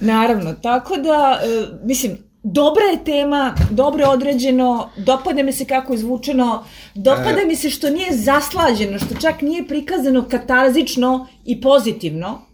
[0.00, 5.92] Naravno, tako da, e, mislim, dobra je tema, dobro je određeno, dopada mi se kako
[5.92, 7.46] je izvučeno, dopada e...
[7.46, 12.47] mi se što nije zaslađeno, što čak nije prikazano katarzično i pozitivno.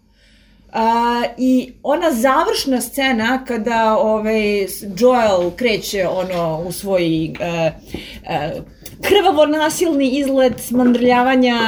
[0.75, 0.81] Uh,
[1.39, 4.67] I ona završna scena kada ovaj,
[4.99, 7.73] Joel kreće ono u svoj uh,
[8.23, 8.65] uh,
[9.03, 11.59] krvavo nasilni izlet smandrljavanja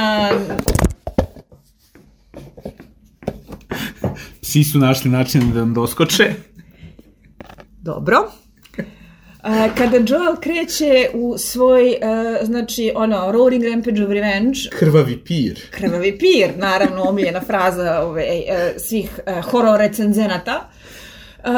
[4.41, 6.33] Psi su našli način da vam doskoče.
[7.81, 8.31] Dobro.
[9.77, 14.59] Kada Joel kreće u svoj, uh, znači, ono, Roaring Rampage of Revenge.
[14.79, 15.61] Krvavi pir.
[15.71, 20.69] Krvavi pir, naravno, omiljena fraza ove, uh, svih uh, horor recenzenata.
[21.37, 21.51] Uh,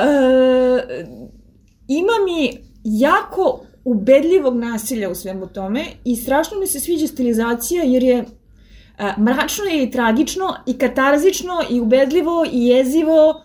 [1.87, 8.03] ima mi jako ubedljivog nasilja u svemu tome i strašno mi se sviđa stilizacija jer
[8.03, 13.43] je uh, mračno je i tragično i katarzično i ubedljivo i jezivo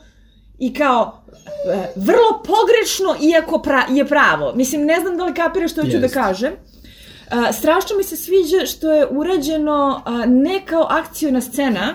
[0.58, 1.24] i kao
[1.64, 4.52] E, vrlo pogrešno, iako pra, je pravo.
[4.54, 6.52] Mislim, ne znam da li kapiraš što hoću da kažem.
[6.52, 11.94] E, strašno mi se sviđa što je urađeno a, ne kao akcijona scena,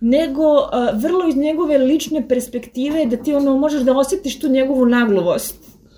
[0.00, 4.86] nego a, vrlo iz njegove lične perspektive da ti ono možeš da osjetiš tu njegovu
[4.86, 5.54] nagluvost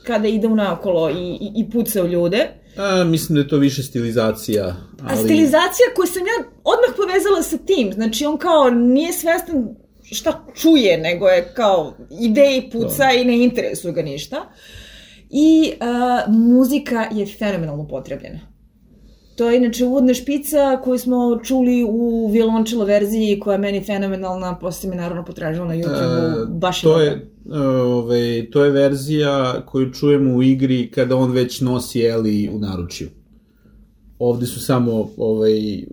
[0.06, 2.48] kada ide unakolo i, i, i puca u ljude.
[2.76, 4.76] A, mislim da je to više stilizacija.
[5.02, 5.12] Ali...
[5.12, 7.92] A stilizacija koju sam ja odmah povezala sa tim.
[7.92, 9.68] Znači, on kao nije svestan
[10.14, 13.12] šta čuje, nego je kao ide i puca da.
[13.12, 14.36] i ne interesuje ga ništa.
[15.30, 18.40] I uh, muzika je fenomenalno potrebljena.
[19.38, 24.58] To je inače uvodna špica koju smo čuli u violončelo verziji koja je meni fenomenalna,
[24.58, 29.62] posle mi naravno potražila na YouTube-u, e, baš to je, ove, ovaj, to je verzija
[29.66, 33.08] koju čujemo u igri kada on već nosi Eli u naručju.
[34.18, 35.84] Ovde su samo ovaj,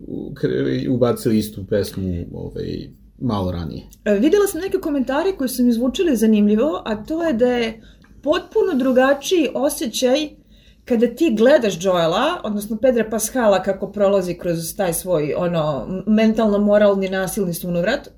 [0.89, 3.83] ubacili istu pesmu ovaj, malo ranije.
[4.05, 7.81] E, videla sam neke komentare koji su mi zvučili zanimljivo, a to je da je
[8.23, 10.29] potpuno drugačiji osjećaj
[10.85, 17.53] kada ti gledaš Joela, odnosno Pedra Pascala kako prolazi kroz taj svoj ono mentalno-moralni nasilni
[17.53, 18.09] sunovrat,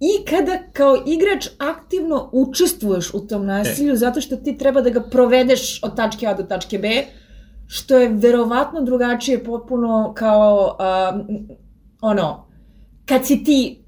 [0.00, 3.96] i kada kao igrač aktivno učestvuješ u tom nasilju e.
[3.96, 7.04] zato što ti treba da ga provedeš od tačke A do tačke B,
[7.66, 11.20] što je verovatno drugačije potpuno kao uh,
[12.00, 12.46] ono,
[13.06, 13.79] kad si ti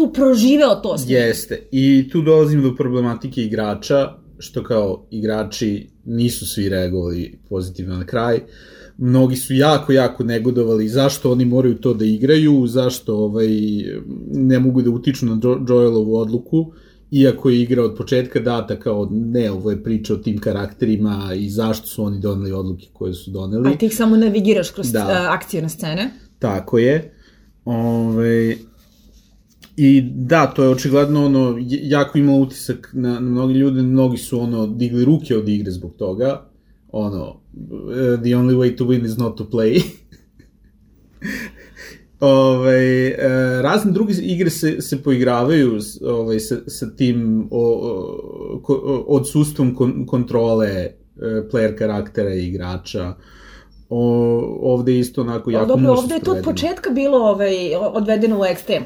[0.00, 1.14] tu proživeo to sve.
[1.14, 1.68] Jeste.
[1.70, 4.08] I tu dolazim do problematike igrača,
[4.38, 8.40] što kao igrači nisu svi reagovali pozitivno na kraj.
[8.98, 13.48] Mnogi su jako, jako negodovali zašto oni moraju to da igraju, zašto ovaj,
[14.32, 16.72] ne mogu da utiču na jo Joelovu odluku,
[17.10, 21.50] iako je igra od početka data kao ne, ovo je priča o tim karakterima i
[21.50, 23.68] zašto su oni doneli odluke koje su doneli.
[23.68, 25.04] A ti ih samo navigiraš kroz da.
[25.04, 26.10] Uh, akcije na scene.
[26.38, 27.14] Tako je.
[27.64, 28.69] Ove, ovaj,
[29.76, 34.40] I da, to je očigledno ono, jako imalo utisak na, na mnogi ljude, mnogi su
[34.40, 36.46] ono, digli ruke od igre zbog toga,
[36.92, 37.40] ono,
[38.22, 39.82] the only way to win is not to play.
[42.20, 47.62] Ove, e, razne druge igre se, se poigravaju ove, sa, sa tim o,
[48.68, 50.94] o, odsustvom kon, kontrole e,
[51.52, 53.14] player karaktera i igrača.
[53.88, 54.00] O,
[54.62, 57.54] ovde isto onako jako Dobro, ovde je to od početka bilo ovaj,
[57.92, 58.84] odvedeno u ekstrem.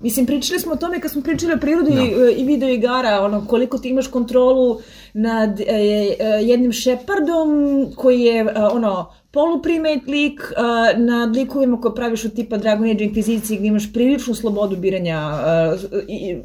[0.00, 1.96] Mislim, pričali smo o tome kad smo pričali o prirodi no.
[1.96, 2.30] Da.
[2.30, 4.80] i, i video igara, ono, koliko ti imaš kontrolu
[5.14, 7.50] nad e, e, jednim Shepardom
[7.96, 13.04] koji je, e, ono, poluprimate lik, e, nad likovima koje praviš od tipa Dragon Age
[13.04, 16.36] Inquisicije gdje imaš priličnu slobodu biranja e, i,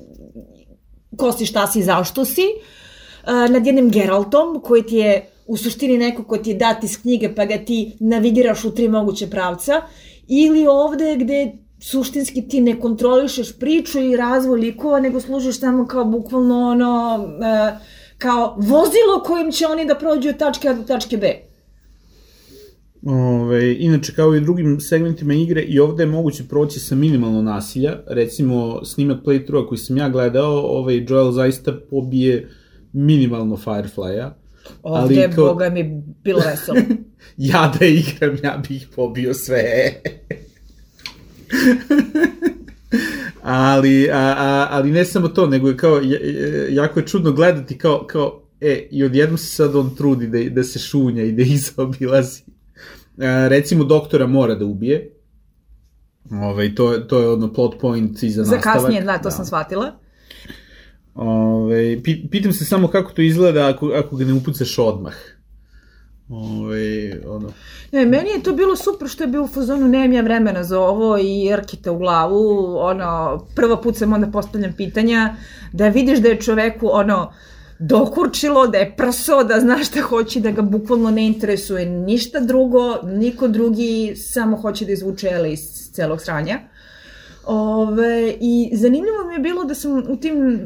[1.18, 5.98] ko si, šta si, zašto si, e, nad jednim Geraltom koji ti je u suštini
[5.98, 9.82] neko ko ti je dat iz knjige pa ga ti navigiraš u tri moguće pravca,
[10.28, 16.06] ili ovde gde suštinski ti ne kontrolišeš priču i razvoj likova, nego služiš samo kao
[16.06, 17.78] bukvalno ono, e,
[18.18, 21.34] kao vozilo kojim će oni da prođu od tačke A do tačke B.
[23.06, 28.00] Ove, inače, kao i drugim segmentima igre, i ovde je moguće proći sa minimalno nasilja.
[28.08, 32.50] Recimo, snimak playthrougha koji sam ja gledao, ovaj Joel zaista pobije
[32.94, 34.34] minimalno Firefly-a.
[34.84, 35.46] Ovde, ali kao...
[35.46, 36.78] boga mi, bilo veselo.
[37.52, 39.94] ja da igram, ja bih pobio sve.
[43.42, 46.02] Ali, a, a, ali ne samo to, nego je kao,
[46.70, 50.64] jako je čudno gledati kao, kao e, i odjednom se sad on trudi da, da
[50.64, 52.42] se šunja i da izobilazi.
[53.18, 55.16] A, recimo, doktora mora da ubije,
[56.32, 58.80] Ove, to, to je ono plot point i za, za nastavak.
[58.80, 59.32] Za kasnije, da, to da.
[59.32, 59.92] sam shvatila.
[61.16, 65.14] Ove, pitam se samo kako to izgleda ako, ako ga ne upucaš odmah.
[66.30, 67.52] Ove, ono.
[67.92, 70.80] Ne, meni je to bilo super što je bio u fazonu, nemam ja vremena za
[70.80, 75.36] ovo i rkite u glavu, ono, prvo put sam onda postavljam pitanja,
[75.74, 77.34] da vidiš da je čoveku, ono,
[77.80, 83.02] dokurčilo, da je prso, da zna šta hoće, da ga bukvalno ne interesuje ništa drugo,
[83.04, 86.60] niko drugi samo hoće da izvuče ele iz celog sranja.
[87.46, 90.60] Ove, I zanimljivo mi je bilo da sam u tim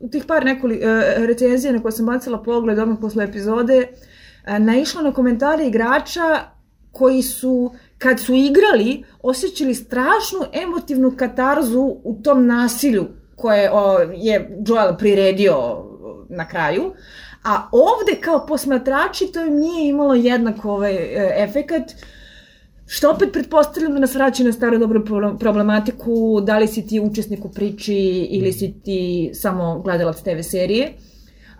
[0.00, 0.82] u tih par nekoli uh,
[1.26, 4.07] recenzija na koje sam bacila pogled odmah posle epizode uh,
[4.58, 6.40] naišla na komentare igrača
[6.92, 14.58] koji su kad su igrali osjećali strašnu emotivnu katarzu u tom nasilju koje o, je
[14.66, 15.84] Joel priredio
[16.28, 16.92] na kraju.
[17.44, 21.82] A ovde kao posmatrači to im nije imalo jednak ovaj e, efekat.
[22.86, 25.04] Što opet pretpostavljam da nas vraća na staru dobru
[25.38, 27.96] problematiku, da li si ti učesnik u priči
[28.30, 30.92] ili si ti samo gledalac TV serije.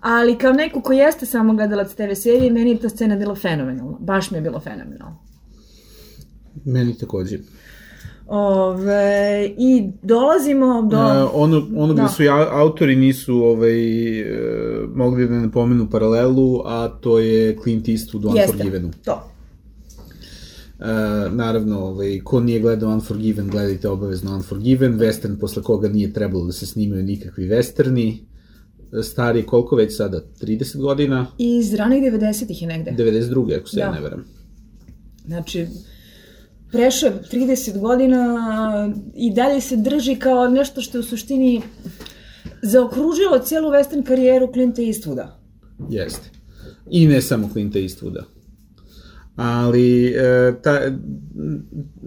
[0.00, 3.96] Ali kao neko ko jeste samo gledalac TV serije, meni je ta scena bila fenomenalna.
[4.00, 5.18] Baš mi je bilo fenomenalno.
[6.64, 7.38] Meni takođe.
[8.28, 10.96] Ove, I dolazimo do...
[10.96, 12.08] E, ono, ono gde da.
[12.08, 18.28] su autori nisu ovaj, e, mogli da napomenu paralelu, a to je Clint Eastwood u
[18.28, 18.86] Unforgivenu.
[18.86, 19.30] Jeste, to.
[20.80, 26.44] E, naravno, ovaj, ko nije gledao Unforgiven, gledajte obavezno Unforgiven, western posle koga nije trebalo
[26.44, 28.18] da se snimaju nikakvi westerni,
[29.02, 31.26] stari koliko već sada, 30 godina?
[31.38, 32.90] Iz ranih 90-ih je negde.
[32.90, 33.58] 92.
[33.58, 33.82] ako se da.
[33.82, 34.24] ja ne veram.
[35.26, 35.66] Znači,
[36.72, 38.38] prešao 30 godina
[39.14, 41.62] i dalje se drži kao nešto što je u suštini
[42.62, 45.26] zaokružilo cijelu western karijeru Clint Eastwooda.
[45.90, 46.30] Jeste.
[46.90, 48.24] I ne samo Clint Eastwooda.
[49.36, 50.80] Ali e, ta,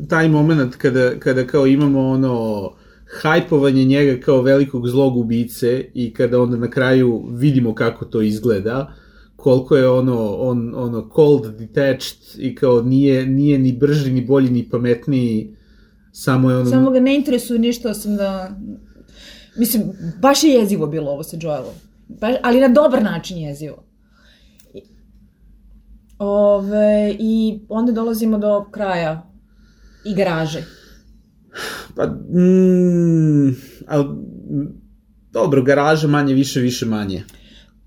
[0.10, 2.72] taj moment kada, kada kao imamo ono
[3.12, 8.94] hajpovanje njega kao velikog zlog ubice i kada onda na kraju vidimo kako to izgleda,
[9.36, 14.50] koliko je ono, on, ono cold, detached i kao nije, nije ni brži, ni bolji,
[14.50, 15.56] ni pametniji,
[16.12, 16.70] samo je ono...
[16.70, 18.52] Samo ga ne interesuje ništa osim da...
[19.58, 19.84] Mislim,
[20.22, 21.74] baš je jezivo bilo ovo sa Joelom.
[22.08, 23.84] Baš, ali na dobar način jezivo.
[26.20, 29.32] Ove, I onda dolazimo do kraja
[30.06, 30.64] i garaže.
[31.96, 33.56] Pa, mm,
[33.88, 34.06] ali,
[35.32, 37.24] dobro, garaža manje, više, više, manje.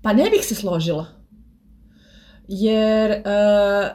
[0.01, 1.15] Pa ne bih se složila
[2.47, 3.87] jer uh,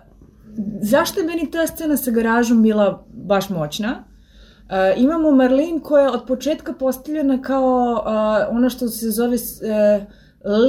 [0.82, 4.04] zašto je meni ta scena sa garažom bila baš moćna?
[4.64, 10.06] Uh, imamo Marlin koja je od početka postavljena kao uh, ono što se zove uh,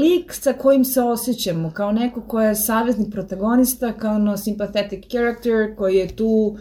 [0.02, 5.76] lik sa kojim se osjećamo, kao neko ko je saveznik protagonista, kao ono sympathetic character
[5.78, 6.60] koji je tu uh,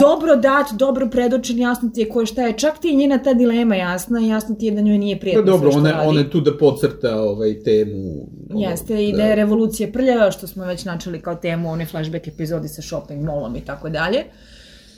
[0.00, 3.34] dobro dat, dobro predočen, jasno ti je ko šta je, čak ti je njena ta
[3.34, 6.08] dilema jasna, jasno ti je da njoj nije prijetno pa, dobro, sve što radi.
[6.08, 8.28] Ona je tu da pocrta ovaj, temu.
[8.54, 12.28] Jeste, i da, da je revolucija prljava, što smo već načeli kao temu, one flashback
[12.28, 14.24] epizodi sa shopping mallom i tako dalje.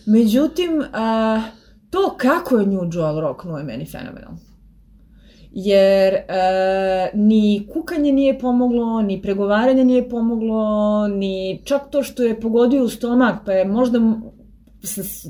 [0.07, 1.43] Međutim, a,
[1.91, 4.39] to kako je nju Joel roknuo je meni fenomenalno
[5.53, 6.25] jer e,
[7.15, 12.89] ni kukanje nije pomoglo, ni pregovaranje nije pomoglo, ni čak to što je pogodio u
[12.89, 14.01] stomak, pa je možda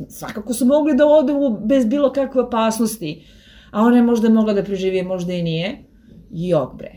[0.08, 3.24] svakako su mogli da odu bez bilo kakve opasnosti,
[3.70, 5.84] a ona je možda mogla da preživi, možda i nije.
[6.30, 6.92] Jok bre.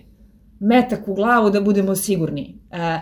[0.60, 2.60] Metak u glavu da budemo sigurni.
[2.72, 3.00] E,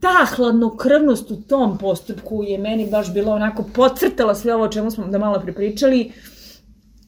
[0.00, 4.90] ta hladnokrvnost u tom postupku je meni baš bila onako pocrtala sve ovo o čemu
[4.90, 6.12] smo da malo prepričali.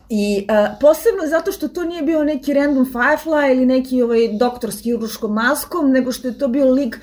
[0.09, 4.73] I uh, posebno zato što to nije bio neki random firefly ili neki ovaj doktor
[4.73, 7.01] s hiruškom maskom, nego što je to bio lik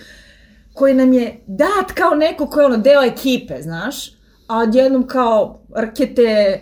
[0.74, 4.23] koji nam je dat kao neko ko je ono deo ekipe, znaš?
[4.48, 6.62] A odjednom kao rakete,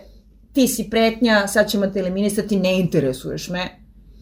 [0.52, 3.60] ti si pretnja, sad ćemo te eliminisati, ne interesuješ me,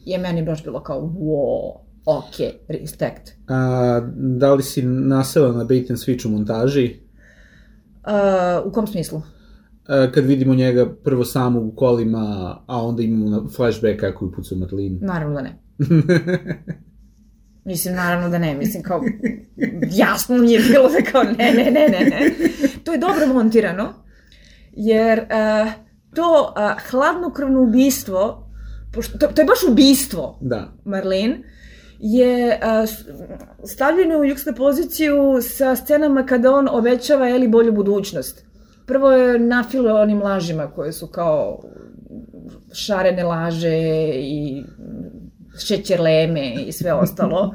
[0.04, 1.72] je meni baš bilo kao, wow,
[2.04, 3.30] ok, respekt.
[3.48, 6.96] A, da li si nasela na bait and switch u montaži?
[8.06, 9.22] Uh, u kom smislu?
[9.88, 14.58] A, kad vidimo njega prvo samo u kolima, a onda imamo flashback kako je pucao
[14.58, 14.98] Marlin.
[15.02, 15.58] Naravno da ne.
[17.64, 19.02] Mislim, naravno da ne, mislim, kao,
[19.92, 22.30] jasno mi je bilo da kao, ne, ne, ne, ne, ne.
[22.84, 23.94] To je dobro montirano,
[24.72, 25.72] jer uh,
[26.14, 28.50] to uh, hladnokrvno ubistvo,
[28.92, 30.72] pošto, to, to je baš ubistvo, da.
[30.84, 31.42] Marlene,
[32.00, 32.88] je uh,
[33.64, 38.44] stavljeno u poziciju sa scenama kada on obećava Eli bolju budućnost.
[38.86, 41.62] Prvo je nafilo onim lažima koje su kao
[42.72, 43.78] šarene laže
[44.14, 44.64] i
[45.66, 47.54] šećerleme i sve ostalo.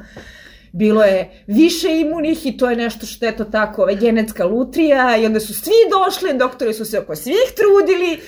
[0.72, 5.16] Bilo je više imunih i to je nešto što je to tako, ovaj, genetska lutrija
[5.16, 8.20] i onda su svi došli, doktori su se oko svih trudili,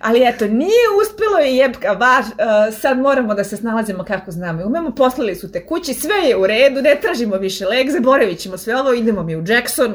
[0.00, 4.66] ali eto, nije uspelo i jebka, baš, uh, sad moramo da se snalazimo kako znamo.
[4.66, 8.56] Umemo, poslali su te kući, sve je u redu, ne tražimo više leg, zaboravit ćemo
[8.58, 9.94] sve ovo, idemo mi u Jackson.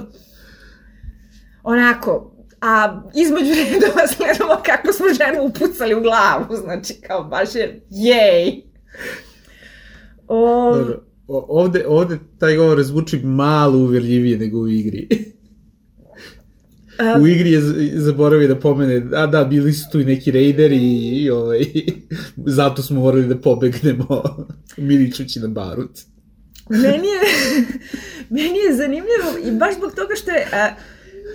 [1.64, 2.32] Onako,
[2.62, 8.71] a između redova sledamo kako smo ženu upucali u glavu, znači kao baš je, jej.
[10.28, 10.76] O...
[10.76, 15.08] Dobro, ovde, ovde taj govor zvuči malo uvjerljivije nego u igri.
[17.22, 17.62] U igri je
[17.94, 21.60] zaboravio da pomene, a da, bili su tu i neki raideri i, i ovaj,
[22.58, 24.24] zato smo morali da pobegnemo
[24.78, 26.00] miličući na barut.
[26.70, 27.22] meni je,
[28.40, 30.70] meni je zanimljivo i baš zbog toga što je a,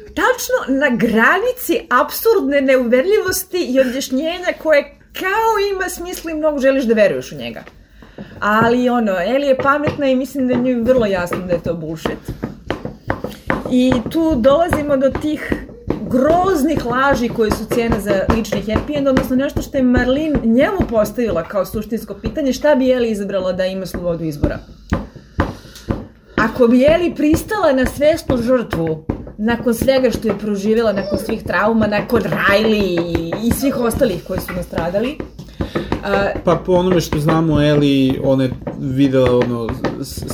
[0.07, 6.94] tačno na granici absurdne neuverljivosti i objašnjenja koje kao ima smisla i mnogo želiš da
[6.94, 7.62] veruješ u njega.
[8.40, 11.74] Ali ono, Eli je pametna i mislim da je njoj vrlo jasno da je to
[11.74, 12.18] bullshit.
[13.70, 15.52] I tu dolazimo do tih
[16.10, 20.78] groznih laži koje su cijene za lični happy end, odnosno nešto što je Marlin njemu
[20.90, 24.58] postavila kao suštinsko pitanje, šta bi Eli izabrala da ima slobodu izbora?
[26.36, 29.04] Ako bi Eli pristala na svesnu žrtvu,
[29.39, 34.41] nakon svega što je proživjela, nakon svih trauma, nakon Riley i, i svih ostalih koji
[34.41, 35.18] su nastradali,
[36.07, 39.68] Uh, pa po onome što znamo, Eli, ona je videla ono,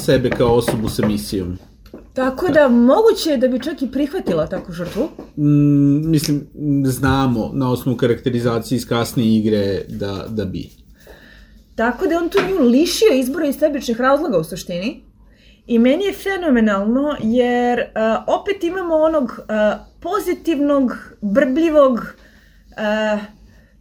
[0.04, 1.58] sebe kao osobu sa misijom.
[2.12, 5.08] Tako da moguće je da bi čak i prihvatila takvu žrtvu?
[5.36, 6.46] Mm, mislim,
[6.84, 10.70] znamo na osnovu karakterizacije iz kasne igre da, da bi.
[11.74, 15.02] Tako da on tu nju lišio izbora iz sebičnih razloga u suštini.
[15.66, 19.34] I meni je fenomenalno jer uh, opet imamo onog uh,
[20.00, 23.20] pozitivnog, brbljivog, uh,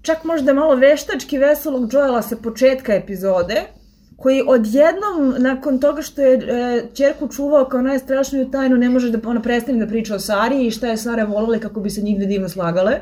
[0.02, 3.64] čak možda malo veštački veselog Joela sa početka epizode,
[4.22, 9.30] koji odjednom, nakon toga što je e, čerku čuvao kao najstrašniju tajnu, ne može da
[9.30, 12.20] ona prestane da priča o Sari i šta je Sara volala kako bi se njih
[12.28, 13.00] divno slagale.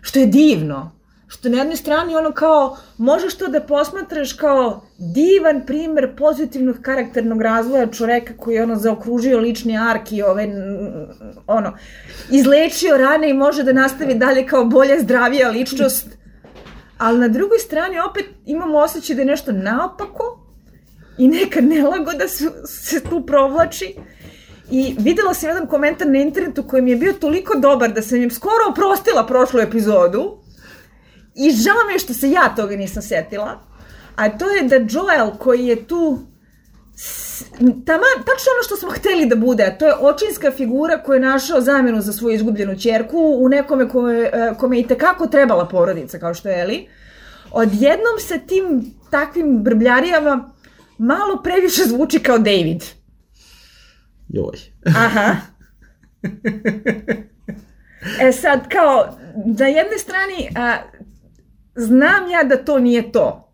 [0.00, 0.99] Što je divno.
[1.32, 7.42] Što na jednoj strani ono kao, možeš to da posmatraš kao divan primer pozitivnog karakternog
[7.42, 10.48] razvoja čoveka koji je ono zaokružio lični ark i ovaj,
[11.46, 11.76] ono,
[12.30, 16.20] izlečio rane i može da nastavi dalje kao bolja, zdravija ličnost
[17.00, 20.40] ali na drugoj strani opet imamo osjećaj da je nešto naopako
[21.18, 23.94] i neka nelagoda su, se tu provlači.
[24.70, 28.22] I videla sam jedan komentar na internetu koji mi je bio toliko dobar da sam
[28.22, 30.39] im skoro oprostila prošlu epizodu
[31.34, 33.60] i žao mi je što se ja toga nisam setila.
[34.16, 36.18] A to je da Joel koji je tu
[37.86, 41.20] tama, tačno ono što smo hteli da bude, a to je očinska figura koja je
[41.20, 45.68] našao zamenu za svoju izgubljenu čerku u nekome kome, e, kome je i tekako trebala
[45.68, 46.88] porodica, kao što je Eli.
[47.50, 50.52] Odjednom se tim takvim brbljarijama
[50.98, 52.84] malo previše zvuči kao David.
[54.28, 54.58] Joj.
[54.86, 55.36] Aha.
[58.20, 59.18] E sad, kao,
[59.58, 60.76] na jednoj strani, a,
[61.74, 63.50] znam ja da to nije to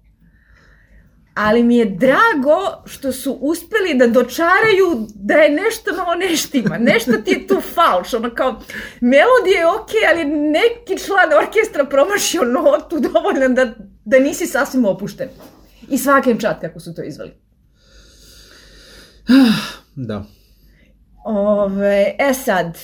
[1.36, 7.12] ali mi je drago što su uspeli da dočaraju da je nešto malo neštima, nešto
[7.12, 8.60] ti je tu falš, ono kao,
[9.00, 14.84] melodija je okej, okay, ali neki član orkestra promašio notu dovoljno da, da nisi sasvim
[14.84, 15.28] opušten.
[15.88, 17.30] I svaka im čat kako su to izvali.
[19.94, 20.24] Da.
[21.24, 22.78] Ove, e sad...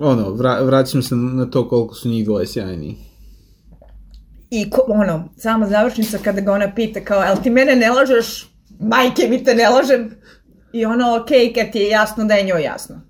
[0.00, 3.07] Ono, vra, vraćam se na to koliko su njih dvoje sjajni.
[4.50, 8.48] I ko, ono, sama završnica kada ga ona pita kao, jel ti mene ne lažeš?
[8.80, 10.10] Majke mi te ne lažem.
[10.72, 13.00] I ono, ok, kad ti je jasno da je njoj jasno.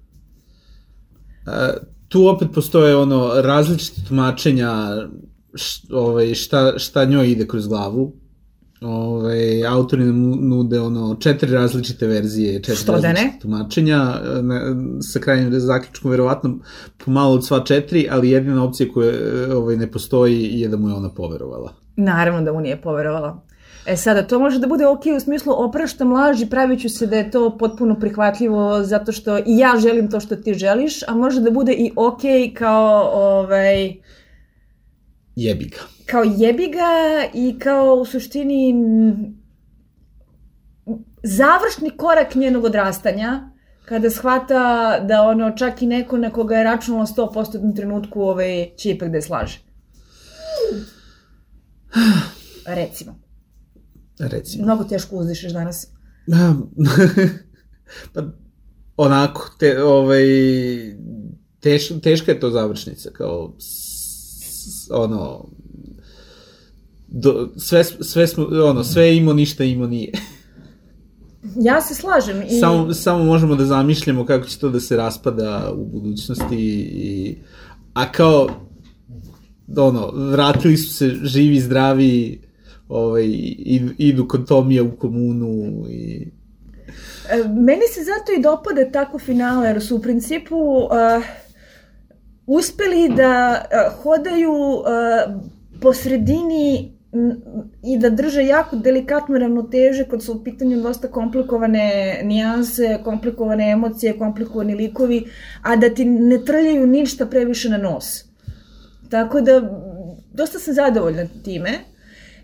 [1.46, 1.72] E,
[2.08, 4.72] tu opet postoje ono različite tumačenja
[5.54, 8.12] š, ovaj, šta, šta njoj ide kroz glavu.
[8.80, 13.40] Ove, autori nam nude ono četiri različite verzije, četiri Što da različite ne?
[13.40, 14.60] tumačenja, ne,
[15.12, 16.58] sa krajnjim zaključkom verovatno
[17.04, 19.12] pomalo od sva četiri, ali jedina opcija koja
[19.56, 21.72] ovaj, ne postoji je da mu je ona poverovala.
[21.96, 23.42] Naravno da mu nije poverovala.
[23.86, 27.16] E sada, to može da bude ok u smislu opraštam laži, pravit ću se da
[27.16, 31.40] je to potpuno prihvatljivo zato što i ja želim to što ti želiš, a može
[31.40, 32.20] da bude i ok
[32.54, 33.94] kao ovaj...
[35.36, 38.74] Jebiga kao jebi ga i kao u suštini
[41.22, 43.50] završni korak njenog odrastanja
[43.84, 48.70] kada shvata da ono čak i neko na koga je računalo 100% u trenutku ovaj,
[48.76, 49.60] će ipak da je slaže.
[52.66, 53.18] Recimo.
[54.18, 54.64] Recimo.
[54.64, 55.86] Mnogo teško uzdišeš danas.
[58.14, 58.22] pa,
[58.96, 60.24] onako, te, ovaj,
[61.60, 65.48] teš, teška je to završnica, kao, s, ono,
[67.08, 70.12] do, sve, sve, smo, ono, sve imao, ništa imao nije.
[71.56, 72.42] Ja se slažem.
[72.42, 72.60] I...
[72.60, 76.56] Samo, samo možemo da zamišljamo kako će to da se raspada u budućnosti
[76.92, 77.36] i
[77.94, 78.48] a kao
[79.76, 82.40] ono, vratili su se živi, zdravi,
[82.88, 83.24] ovaj,
[83.98, 86.28] idu kod Tomija u komunu i...
[87.30, 90.90] E, meni se zato i dopada tako finale, jer su u principu uh,
[92.46, 94.84] uspeli da uh, hodaju uh,
[95.80, 96.97] po sredini
[97.82, 104.18] i da drže jako delikatnu ravnoteže kad su u pitanju dosta komplikovane nijanse, komplikovane emocije,
[104.18, 105.24] komplikovani likovi,
[105.62, 108.24] a da ti ne trljaju ništa previše na nos.
[109.10, 109.62] Tako da,
[110.32, 111.70] dosta sam zadovoljna time.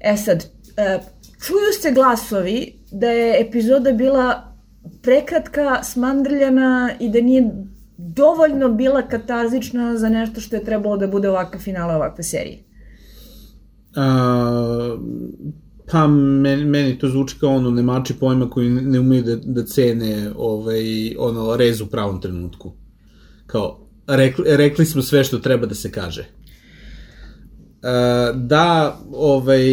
[0.00, 0.44] E sad,
[0.76, 0.98] e,
[1.46, 4.54] čuju se glasovi da je epizoda bila
[5.02, 7.50] prekratka, smandrljana i da nije
[7.96, 12.73] dovoljno bila katarzična za nešto što je trebalo da bude ovakva finala ovakve serije.
[13.96, 14.96] A,
[15.90, 20.30] pa meni, meni to zvuči kao ono nemači pojma koji ne umeju da, da cene
[20.36, 22.72] ovaj, ono, rez u pravom trenutku.
[23.46, 26.24] Kao, rekli, rekli smo sve što treba da se kaže.
[27.84, 29.64] Uh, da ovaj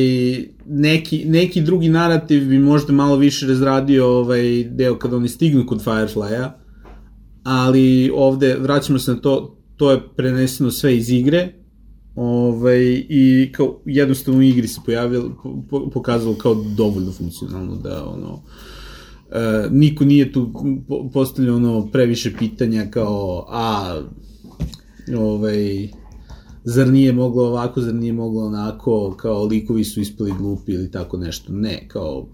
[0.65, 5.83] neki neki drugi narativ bi možda malo više razradio ovaj deo kad oni stignu kod
[5.83, 6.51] Firefly-a
[7.43, 11.53] ali ovde vraćamo se na to to je preneseno sve iz igre
[12.15, 15.31] ovaj, i kao jednostavno u igri se pojavilo,
[15.69, 18.41] po, pokazalo kao dovoljno funkcionalno da ono,
[19.31, 20.51] e, niko nije tu
[21.13, 24.01] postavljao ono previše pitanja kao a
[25.17, 25.89] ovaj
[26.63, 31.17] zar nije moglo ovako, zar nije moglo onako, kao likovi su ispali glupi ili tako
[31.17, 31.53] nešto.
[31.53, 32.27] Ne, kao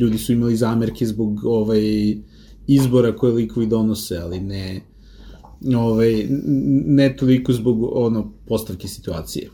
[0.00, 1.80] ljudi su imali zamerke zbog ovaj
[2.66, 4.80] izbora koje likovi donose, ali ne
[5.76, 6.26] ovaj,
[6.86, 9.50] ne toliko zbog ono, postavke situacije.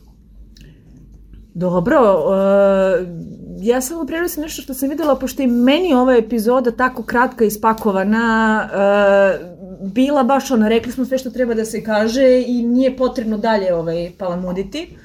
[1.55, 3.09] Dobro, uh,
[3.61, 8.69] ja samo prenosim nešto što sam videla, pošto i meni ova epizoda tako kratka ispakovana,
[8.73, 13.39] uh, bila baš ono, rekli smo sve što treba da se kaže i nije potrebno
[13.39, 14.97] dalje ovaj, palamuditi.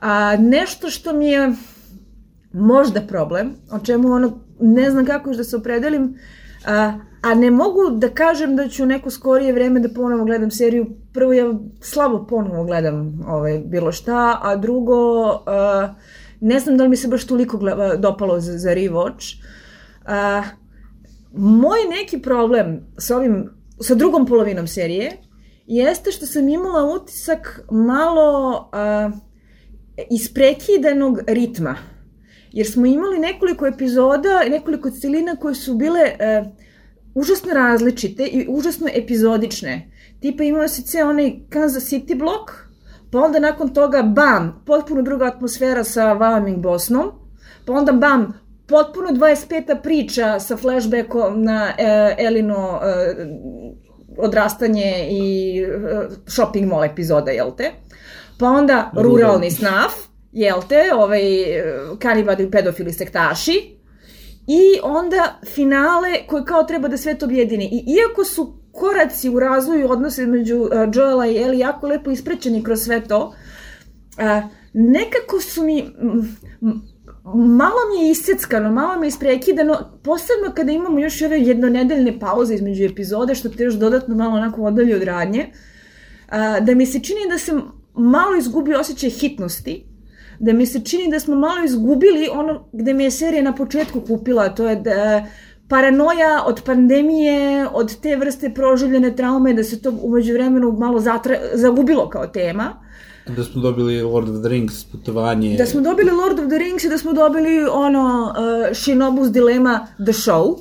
[0.00, 1.52] A nešto što mi je
[2.52, 6.18] možda problem, o čemu ono, ne znam kako još da se opredelim,
[6.66, 6.92] a,
[7.22, 10.86] a ne mogu da kažem da ću neko skorije vreme da ponovo gledam seriju.
[11.12, 15.40] Prvo ja slabo ponovo gledam ovaj, bilo šta, a drugo uh,
[16.40, 19.42] ne znam da li mi se baš toliko gleda, dopalo za, za rewatch.
[20.04, 20.46] Uh,
[21.32, 23.50] moj neki problem sa ovim,
[23.80, 25.12] sa drugom polovinom serije
[25.66, 29.12] jeste što sam imala utisak malo uh,
[30.10, 31.76] isprekidanog ritma.
[32.52, 36.46] Jer smo imali nekoliko epizoda, nekoliko celina koje su bile uh,
[37.14, 39.90] užasno različite i užasno epizodične.
[40.20, 42.50] Tipa imao si ceo onaj Kansas City blok,
[43.12, 47.10] pa onda nakon toga bam, potpuno druga atmosfera sa Wyoming Bosnom,
[47.64, 49.82] pa onda bam, potpuno 25.
[49.82, 53.14] priča sa flashbackom na e, Elino e,
[54.18, 57.70] odrastanje i e, shopping mall epizoda, jel te?
[58.38, 59.92] Pa onda ruralni snaf,
[60.32, 61.22] jel te, ovaj,
[61.98, 63.80] kanibadi pedofili sektaši,
[64.46, 67.64] I onda finale koje kao treba da sve to objedini.
[67.64, 72.64] I iako su koraci u razvoju odnose između uh, Joela i Ellie jako lepo isprećeni
[72.64, 75.84] kroz sve to, uh, nekako su mi...
[77.34, 82.54] malo mi je isceckano, malo mi je isprekidano, posebno kada imamo još ove jednonedeljne pauze
[82.54, 87.00] između epizode, što te još dodatno malo onako odalje od radnje, uh, da mi se
[87.00, 87.52] čini da se
[87.94, 89.89] malo izgubi osjećaj hitnosti,
[90.40, 94.00] da mi se čini da smo malo izgubili ono gde mi je serija na početku
[94.00, 95.26] kupila, to je da
[95.68, 101.36] paranoja od pandemije, od te vrste proživljene traume, da se to umeđu vremenu malo zatra,
[101.54, 102.72] zagubilo kao tema.
[103.36, 105.56] Da smo dobili Lord of the Rings putovanje.
[105.56, 109.86] Da smo dobili Lord of the Rings i da smo dobili ono uh, Shinobu's Dilema
[109.96, 110.50] The Show.
[110.50, 110.58] Uh,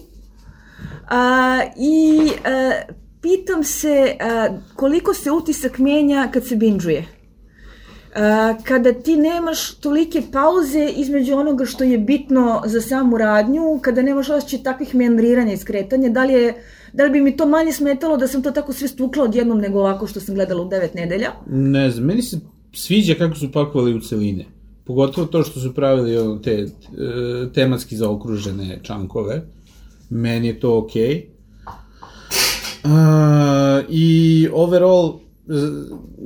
[1.77, 7.18] I uh, pitam se uh, koliko se utisak menja kad se binđuje
[8.64, 14.30] kada ti nemaš tolike pauze između onoga što je bitno za samu radnju, kada nemaš
[14.30, 18.18] osjećaj takvih meandriranja i skretanja, da li, je, da li bi mi to manje smetalo
[18.18, 21.32] da sam to tako sve stukla odjednom nego ovako što sam gledala u devet nedelja?
[21.49, 22.39] Ne znam, meni se
[22.74, 24.45] sviđa kako su pakovali u celine.
[24.86, 26.68] Pogotovo to što su pravili te e,
[27.53, 29.41] tematski zaokružene čankove.
[30.10, 31.07] Meni je to okej.
[31.07, 31.24] Okay.
[32.84, 35.20] Uh, I overall,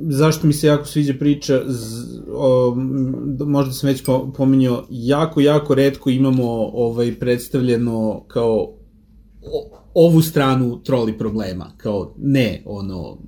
[0.08, 2.74] zašto mi se jako sviđa priča, z, o,
[3.46, 4.02] možda sam već
[4.36, 8.76] pominjao, jako, jako redko imamo ovaj predstavljeno kao
[9.42, 13.18] o, ovu stranu troli problema, kao ne, ono,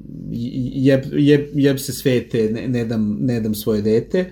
[0.74, 4.30] jeb, jeb, jeb se svete, ne, ne, dam, ne dam svoje dete,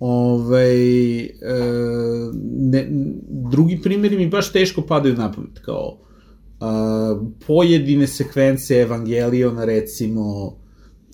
[0.00, 1.28] ovaj, e,
[2.42, 2.86] ne,
[3.50, 5.98] drugi primjeri mi baš teško padaju na pamet, kao,
[6.60, 10.56] a, pojedine sekvence Evangeliona, recimo,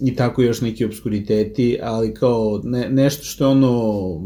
[0.00, 4.20] i tako još neki obskuriteti, ali kao ne, nešto što je ono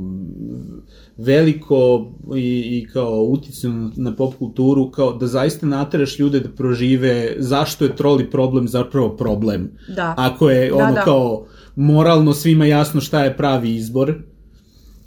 [1.17, 7.35] veliko i, i kao uticano na pop kulturu, kao da zaista nateraš ljude da prožive
[7.39, 9.71] zašto je troli problem zapravo problem.
[9.97, 10.15] Da.
[10.17, 11.03] Ako je da, ono da, da.
[11.03, 11.47] kao
[11.77, 14.15] moralno svima jasno šta je pravi izbor,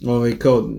[0.05, 0.69] Ovaj, kao,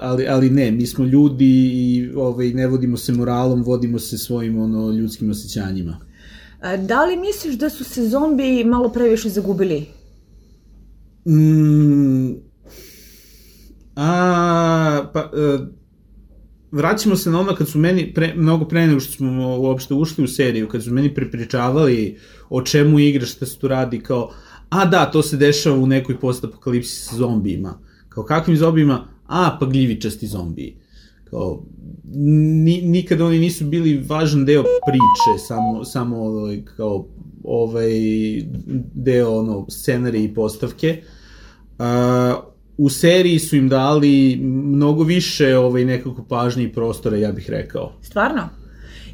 [0.00, 4.58] ali, ali ne, mi smo ljudi i ovaj, ne vodimo se moralom, vodimo se svojim
[4.58, 6.05] ono, ljudskim osjećanjima.
[6.78, 9.86] Da li misliš da su se zombi malo previše zagubili?
[11.28, 12.32] Mm,
[13.96, 15.58] a, pa, e,
[16.72, 20.24] vraćamo se na ono kad su meni, pre, mnogo pre nego što smo uopšte ušli
[20.24, 22.18] u seriju, kad su meni prepričavali
[22.50, 24.30] o čemu igra, šta se tu radi, kao,
[24.68, 27.78] a da, to se dešava u nekoj postapokalipsi sa zombijima.
[28.08, 29.08] Kao, kakvim zombijima?
[29.26, 30.85] A, pa gljivičasti zombiji.
[31.30, 31.62] Kao,
[32.14, 36.32] ni, nikad oni nisu bili važan deo priče, samo, samo
[36.76, 37.06] kao
[37.44, 37.92] ovaj
[38.94, 41.02] deo ono, scenarije i postavke.
[41.78, 41.84] Uh,
[42.78, 47.92] u seriji su im dali mnogo više ovaj, nekako pažnje i prostora, ja bih rekao.
[48.02, 48.48] Stvarno?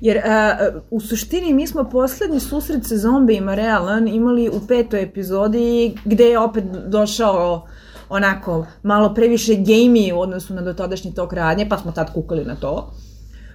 [0.00, 5.94] Jer uh, u suštini mi smo poslednji susret sa zombijima realan imali u petoj epizodi
[6.04, 7.66] gde je opet došao
[8.08, 12.56] onako malo previše gamey u odnosu na dotadašnji tok radnje, pa smo tad kukali na
[12.56, 12.92] to.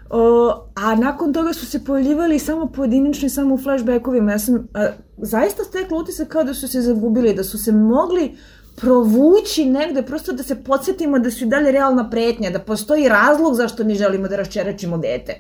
[0.10, 4.32] O, a nakon toga su se pojavljivali samo pojedinični, samo u flashbackovima.
[4.32, 4.88] Ja sam a,
[5.18, 8.38] zaista stekla utisak kao da su se zagubili, da su se mogli
[8.76, 13.56] provući negde, prosto da se podsjetimo da su i dalje realna pretnja, da postoji razlog
[13.56, 15.36] zašto mi želimo da raščeračimo dete.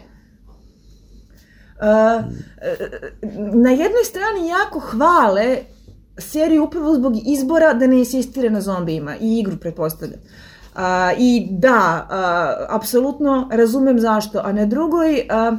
[1.77, 2.25] Uh,
[3.53, 5.57] na jednoj strani jako hvale
[6.17, 10.19] seriju upravo zbog izbora da ne insistire na zombijima i igru, pretpostavljam.
[10.19, 10.81] Uh,
[11.17, 14.41] I da, uh, apsolutno razumem zašto.
[14.43, 15.57] A na drugoj, uh,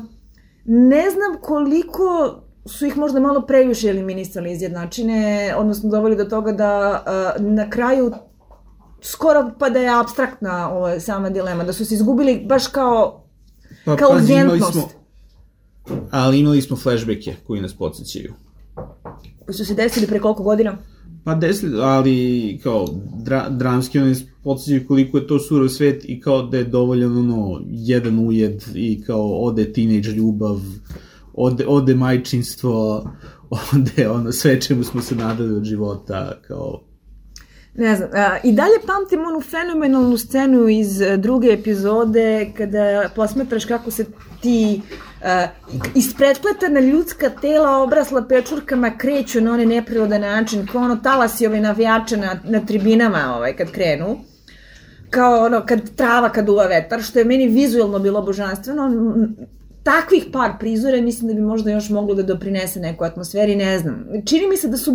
[0.64, 2.34] ne znam koliko
[2.66, 7.02] su ih možda malo previše eliminisali iz jednačine, odnosno doveli do toga da
[7.36, 8.12] uh, na kraju
[9.00, 13.24] skoro pa da je abstraktna ova sama dilema, da su se izgubili baš kao
[13.84, 14.88] pa, kao pazi, imali smo,
[16.10, 18.34] ali imali smo flashbacke koji nas podsjećaju.
[19.50, 20.78] Su se desili pre koliko godina?
[21.24, 22.86] Pa desili, ali kao
[23.24, 27.60] dra, dramski oni podsjećaju koliko je to surov svet i kao da je dovoljan ono
[27.66, 30.60] jedan ujed i kao ode teenage ljubav
[31.34, 33.10] ode, ode majčinstvo,
[33.74, 36.80] ode ono, sve čemu smo se nadali od života, kao
[37.74, 43.64] Ne znam, a, i dalje pamtim onu fenomenalnu scenu iz e, druge epizode kada posmetraš
[43.64, 44.04] kako se
[44.40, 44.80] ti
[45.94, 52.16] ispretpletana ljudska tela obrasla pečurkama kreću na onaj neprirodan način, kao ono talasi ove navijače
[52.16, 54.18] na, na tribinama ovaj, kad krenu
[55.10, 58.90] kao ono, kad trava kad uva vetar, što je meni vizualno bilo božanstveno,
[59.82, 64.04] takvih par prizora mislim da bi možda još moglo da doprinese neku atmosferi, ne znam.
[64.26, 64.92] Čini mi se da su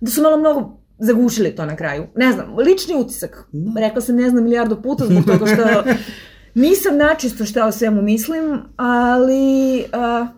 [0.00, 2.06] da su malo mnogo zagušili to na kraju.
[2.16, 3.48] Ne znam, lični utisak.
[3.78, 5.62] Rekla sam ne znam milijardu puta zbog toga što
[6.54, 10.28] nisam načisto šta o svemu mislim, ali uh,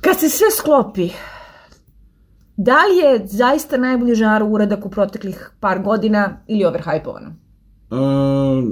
[0.00, 1.08] kad se sve sklopi,
[2.56, 7.34] da li je zaista najbolji žar uradak u proteklih par godina ili overhypovano?
[7.90, 8.64] Uh,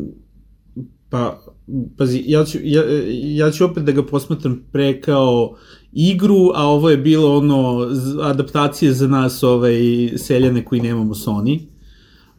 [1.10, 1.40] pa
[1.98, 2.82] pazi, ja ću, ja,
[3.22, 5.56] ja ću opet da ga posmatram pre kao
[5.92, 7.88] igru, a ovo je bilo ono
[8.22, 9.78] adaptacije za nas ovaj,
[10.16, 11.60] seljane koji nemamo Sony.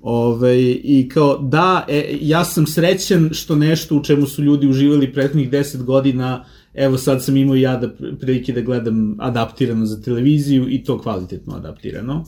[0.01, 5.13] Ove, I kao, da, e, ja sam srećen što nešto u čemu su ljudi uživali
[5.13, 7.89] prethodnih 10 godina, evo sad sam imao ja da
[8.19, 12.25] prilike da gledam adaptirano za televiziju i to kvalitetno adaptirano.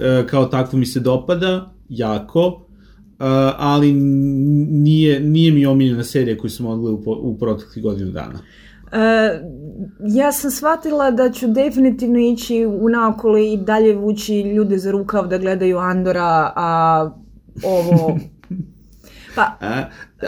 [0.00, 2.60] E, kao takvo mi se dopada, jako
[3.56, 8.38] ali nije, nije mi omiljena serija koju sam odgledao u, u proteklih godinu dana.
[8.94, 9.00] Uh,
[10.08, 15.26] ja sam shvatila da ću definitivno ići u naokolo i dalje vući ljude za rukav
[15.26, 17.10] da gledaju Andora, a
[17.64, 18.18] ovo...
[19.36, 19.84] Pa, a,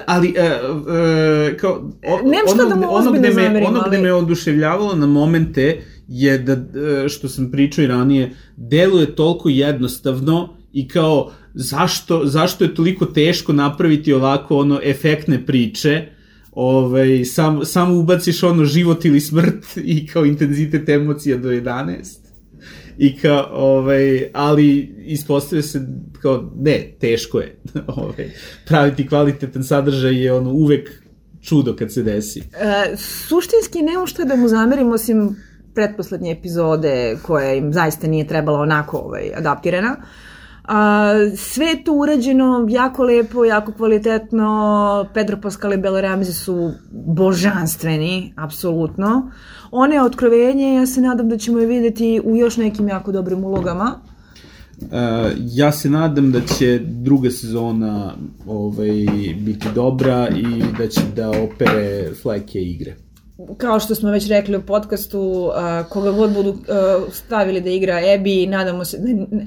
[0.07, 1.73] ali uh, uh, kao
[2.07, 2.19] o,
[2.53, 4.03] ono, da mu ono gde me zamerim, ono gde ali...
[4.03, 6.57] me oduševljavalo na momente je da
[7.09, 13.53] što sam pričao i ranije deluje toliko jednostavno i kao zašto, zašto je toliko teško
[13.53, 16.09] napraviti ovako ono efektne priče,
[16.57, 21.95] ovaj, sam, samo ubaciš ono život ili smrt i kao intenzitet emocija do 11
[22.99, 25.81] i kao, ovaj, ali ispostavlja se
[26.23, 27.57] kao, ne, teško je
[27.97, 28.31] ovaj,
[28.67, 31.03] praviti kvalitetan sadržaj je ono uvek
[31.43, 32.41] čudo kad se desi.
[32.41, 35.37] E, suštinski nema što da mu zamerim osim
[35.75, 39.97] pretposlednje epizode koja im zaista nije trebala onako ovaj, adaptirana.
[39.99, 40.26] Uh,
[40.69, 45.07] A, sve je to urađeno jako lepo, jako kvalitetno.
[45.15, 49.31] Pedro Pascal i Bela Ramsey su božanstveni, apsolutno.
[49.71, 54.01] One otkrovenje, ja se nadam da ćemo je videti u još nekim jako dobrim ulogama.
[54.81, 54.89] Uh,
[55.39, 58.15] ja se nadam da će druga sezona
[58.47, 59.07] ovaj,
[59.39, 62.97] biti dobra i da će da opere fleke igre
[63.57, 66.57] kao što smo već rekli u podcastu, uh, koga god budu uh,
[67.13, 69.47] stavili da igra Ebi, nadamo se, ne, ne,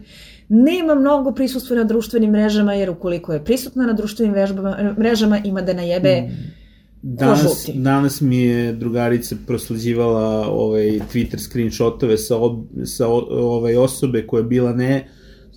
[0.50, 5.62] nema mnogo prisustva na društvenim mrežama, jer ukoliko je prisutna na društvenim vežbama, mrežama, ima
[5.62, 6.60] da najebe mm.
[7.02, 14.40] Danas, danas mi je drugarica prosleđivala ovaj Twitter screenshotove sa, ob, sa ovaj osobe koja
[14.40, 15.08] je bila ne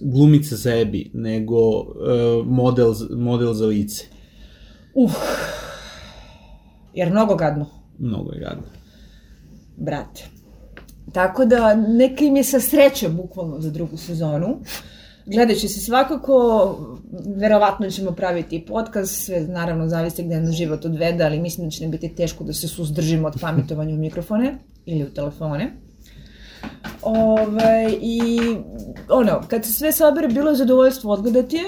[0.01, 1.87] glumica za Ebi, nego uh,
[2.47, 4.05] model, model za lice.
[4.95, 5.13] Uh,
[6.95, 7.67] jer mnogo gadno.
[7.99, 8.65] Mnogo je gadno.
[9.77, 10.32] Brate.
[11.13, 14.59] Tako da, neka im je sa sreće bukvalno za drugu sezonu.
[15.27, 16.77] Gledat će se svakako,
[17.37, 21.85] verovatno ćemo praviti podcast, sve naravno zavisi gde nas život odvede, ali mislim da će
[21.85, 25.73] ne biti teško da se suzdržimo od pametovanja u mikrofone ili u telefone.
[27.03, 28.41] Ove, I
[29.09, 31.65] ono, kad se sve sabere, bilo je zadovoljstvo odgledati je.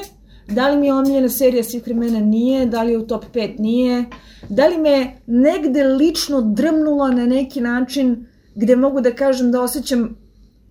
[0.48, 2.20] Da li mi je omiljena serija svih vremena?
[2.20, 2.66] Nije.
[2.66, 3.60] Da li je u top 5?
[3.60, 4.04] Nije.
[4.48, 10.16] Da li me negde lično drmnula na neki način gde mogu da kažem da osjećam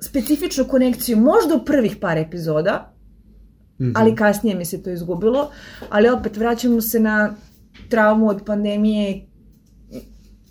[0.02, 2.94] specifičnu konekciju, možda u prvih par epizoda,
[3.80, 3.92] mm -hmm.
[3.96, 5.52] ali kasnije mi se to izgubilo,
[5.90, 7.36] ali opet vraćamo se na
[7.90, 9.28] traumu od pandemije,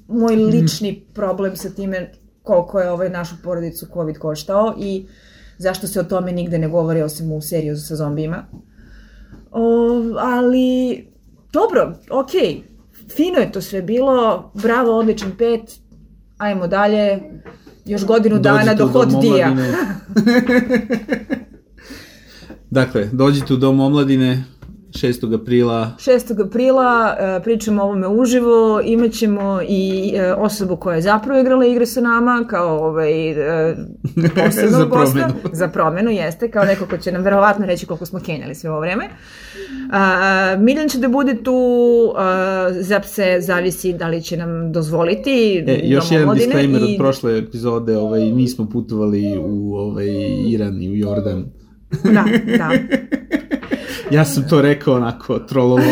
[0.08, 0.44] moj mhm.
[0.44, 2.12] lični problem sa time
[2.42, 5.06] koliko je ovaj našu porodicu COVID koštao i
[5.58, 8.44] zašto se o tome nigde ne govori osim u seriju sa zombijima.
[9.50, 9.62] O,
[10.18, 11.06] ali,
[11.52, 12.62] dobro, okej, okay.
[13.16, 15.81] fino je to sve bilo, bravo, odličan pet,
[16.42, 17.20] ajmo dalje,
[17.84, 19.56] još godinu dođite dana do hot dija.
[22.70, 24.44] dakle, dođite u dom omladine,
[24.92, 25.34] 6.
[25.34, 25.90] aprila.
[25.98, 26.46] 6.
[26.46, 31.86] aprila uh, pričamo o ovome uživo, imaćemo i uh, osobu koja je zapravo igrala igre
[31.86, 33.36] sa nama, kao ovaj, uh,
[34.44, 35.12] posebnog za gosta.
[35.12, 35.34] Promenu.
[35.62, 38.80] Za promenu, jeste, kao neko ko će nam verovatno reći koliko smo kenjali sve ovo
[38.80, 39.08] vreme.
[40.58, 41.54] Miljan će da bude tu,
[42.14, 42.22] uh,
[42.80, 45.64] za pse zavisi da li će nam dozvoliti.
[45.66, 46.84] E, još jedan disclaimer i...
[46.84, 50.06] od prošle epizode, ovaj, nismo putovali u ovaj,
[50.48, 51.44] Iran i u Jordan.
[52.04, 52.24] Da,
[52.58, 52.70] da.
[54.12, 55.82] ja sam to rekao onako, trolovo.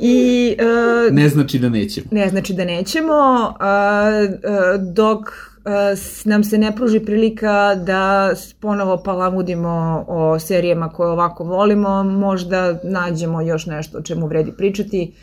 [0.00, 2.06] I, uh, ne znači da nećemo.
[2.10, 3.14] Ne znači da nećemo,
[3.48, 11.10] uh, uh, dok uh, nam se ne pruži prilika da ponovo palamudimo o serijama koje
[11.10, 15.14] ovako volimo, možda nađemo još nešto o čemu vredi pričati.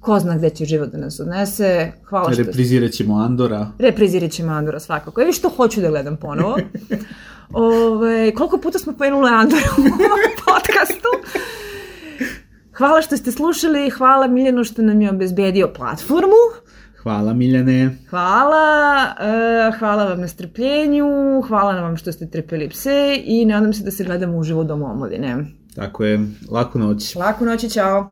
[0.00, 1.92] Ko zna gde će život da nas odnese.
[2.04, 2.42] Hvala što...
[2.42, 3.66] Reprizirat ćemo Andora.
[3.78, 5.22] Reprizirat ćemo Andora svakako.
[5.22, 6.56] Evi što hoću da gledam ponovo.
[7.52, 11.08] Ove, koliko puta smo pomenuli Andora u ovom podcastu.
[12.72, 16.40] Hvala što ste slušali, hvala Miljanu što nam je obezbedio platformu.
[17.02, 17.96] Hvala Miljane.
[18.10, 19.06] Hvala,
[19.70, 23.90] uh, hvala vam na strpljenju, hvala vam što ste trpeli pse i nadam se da
[23.90, 25.44] se gledamo uživo do omladine.
[25.74, 27.14] Tako je, laku noć.
[27.14, 28.10] Laku noć, čao.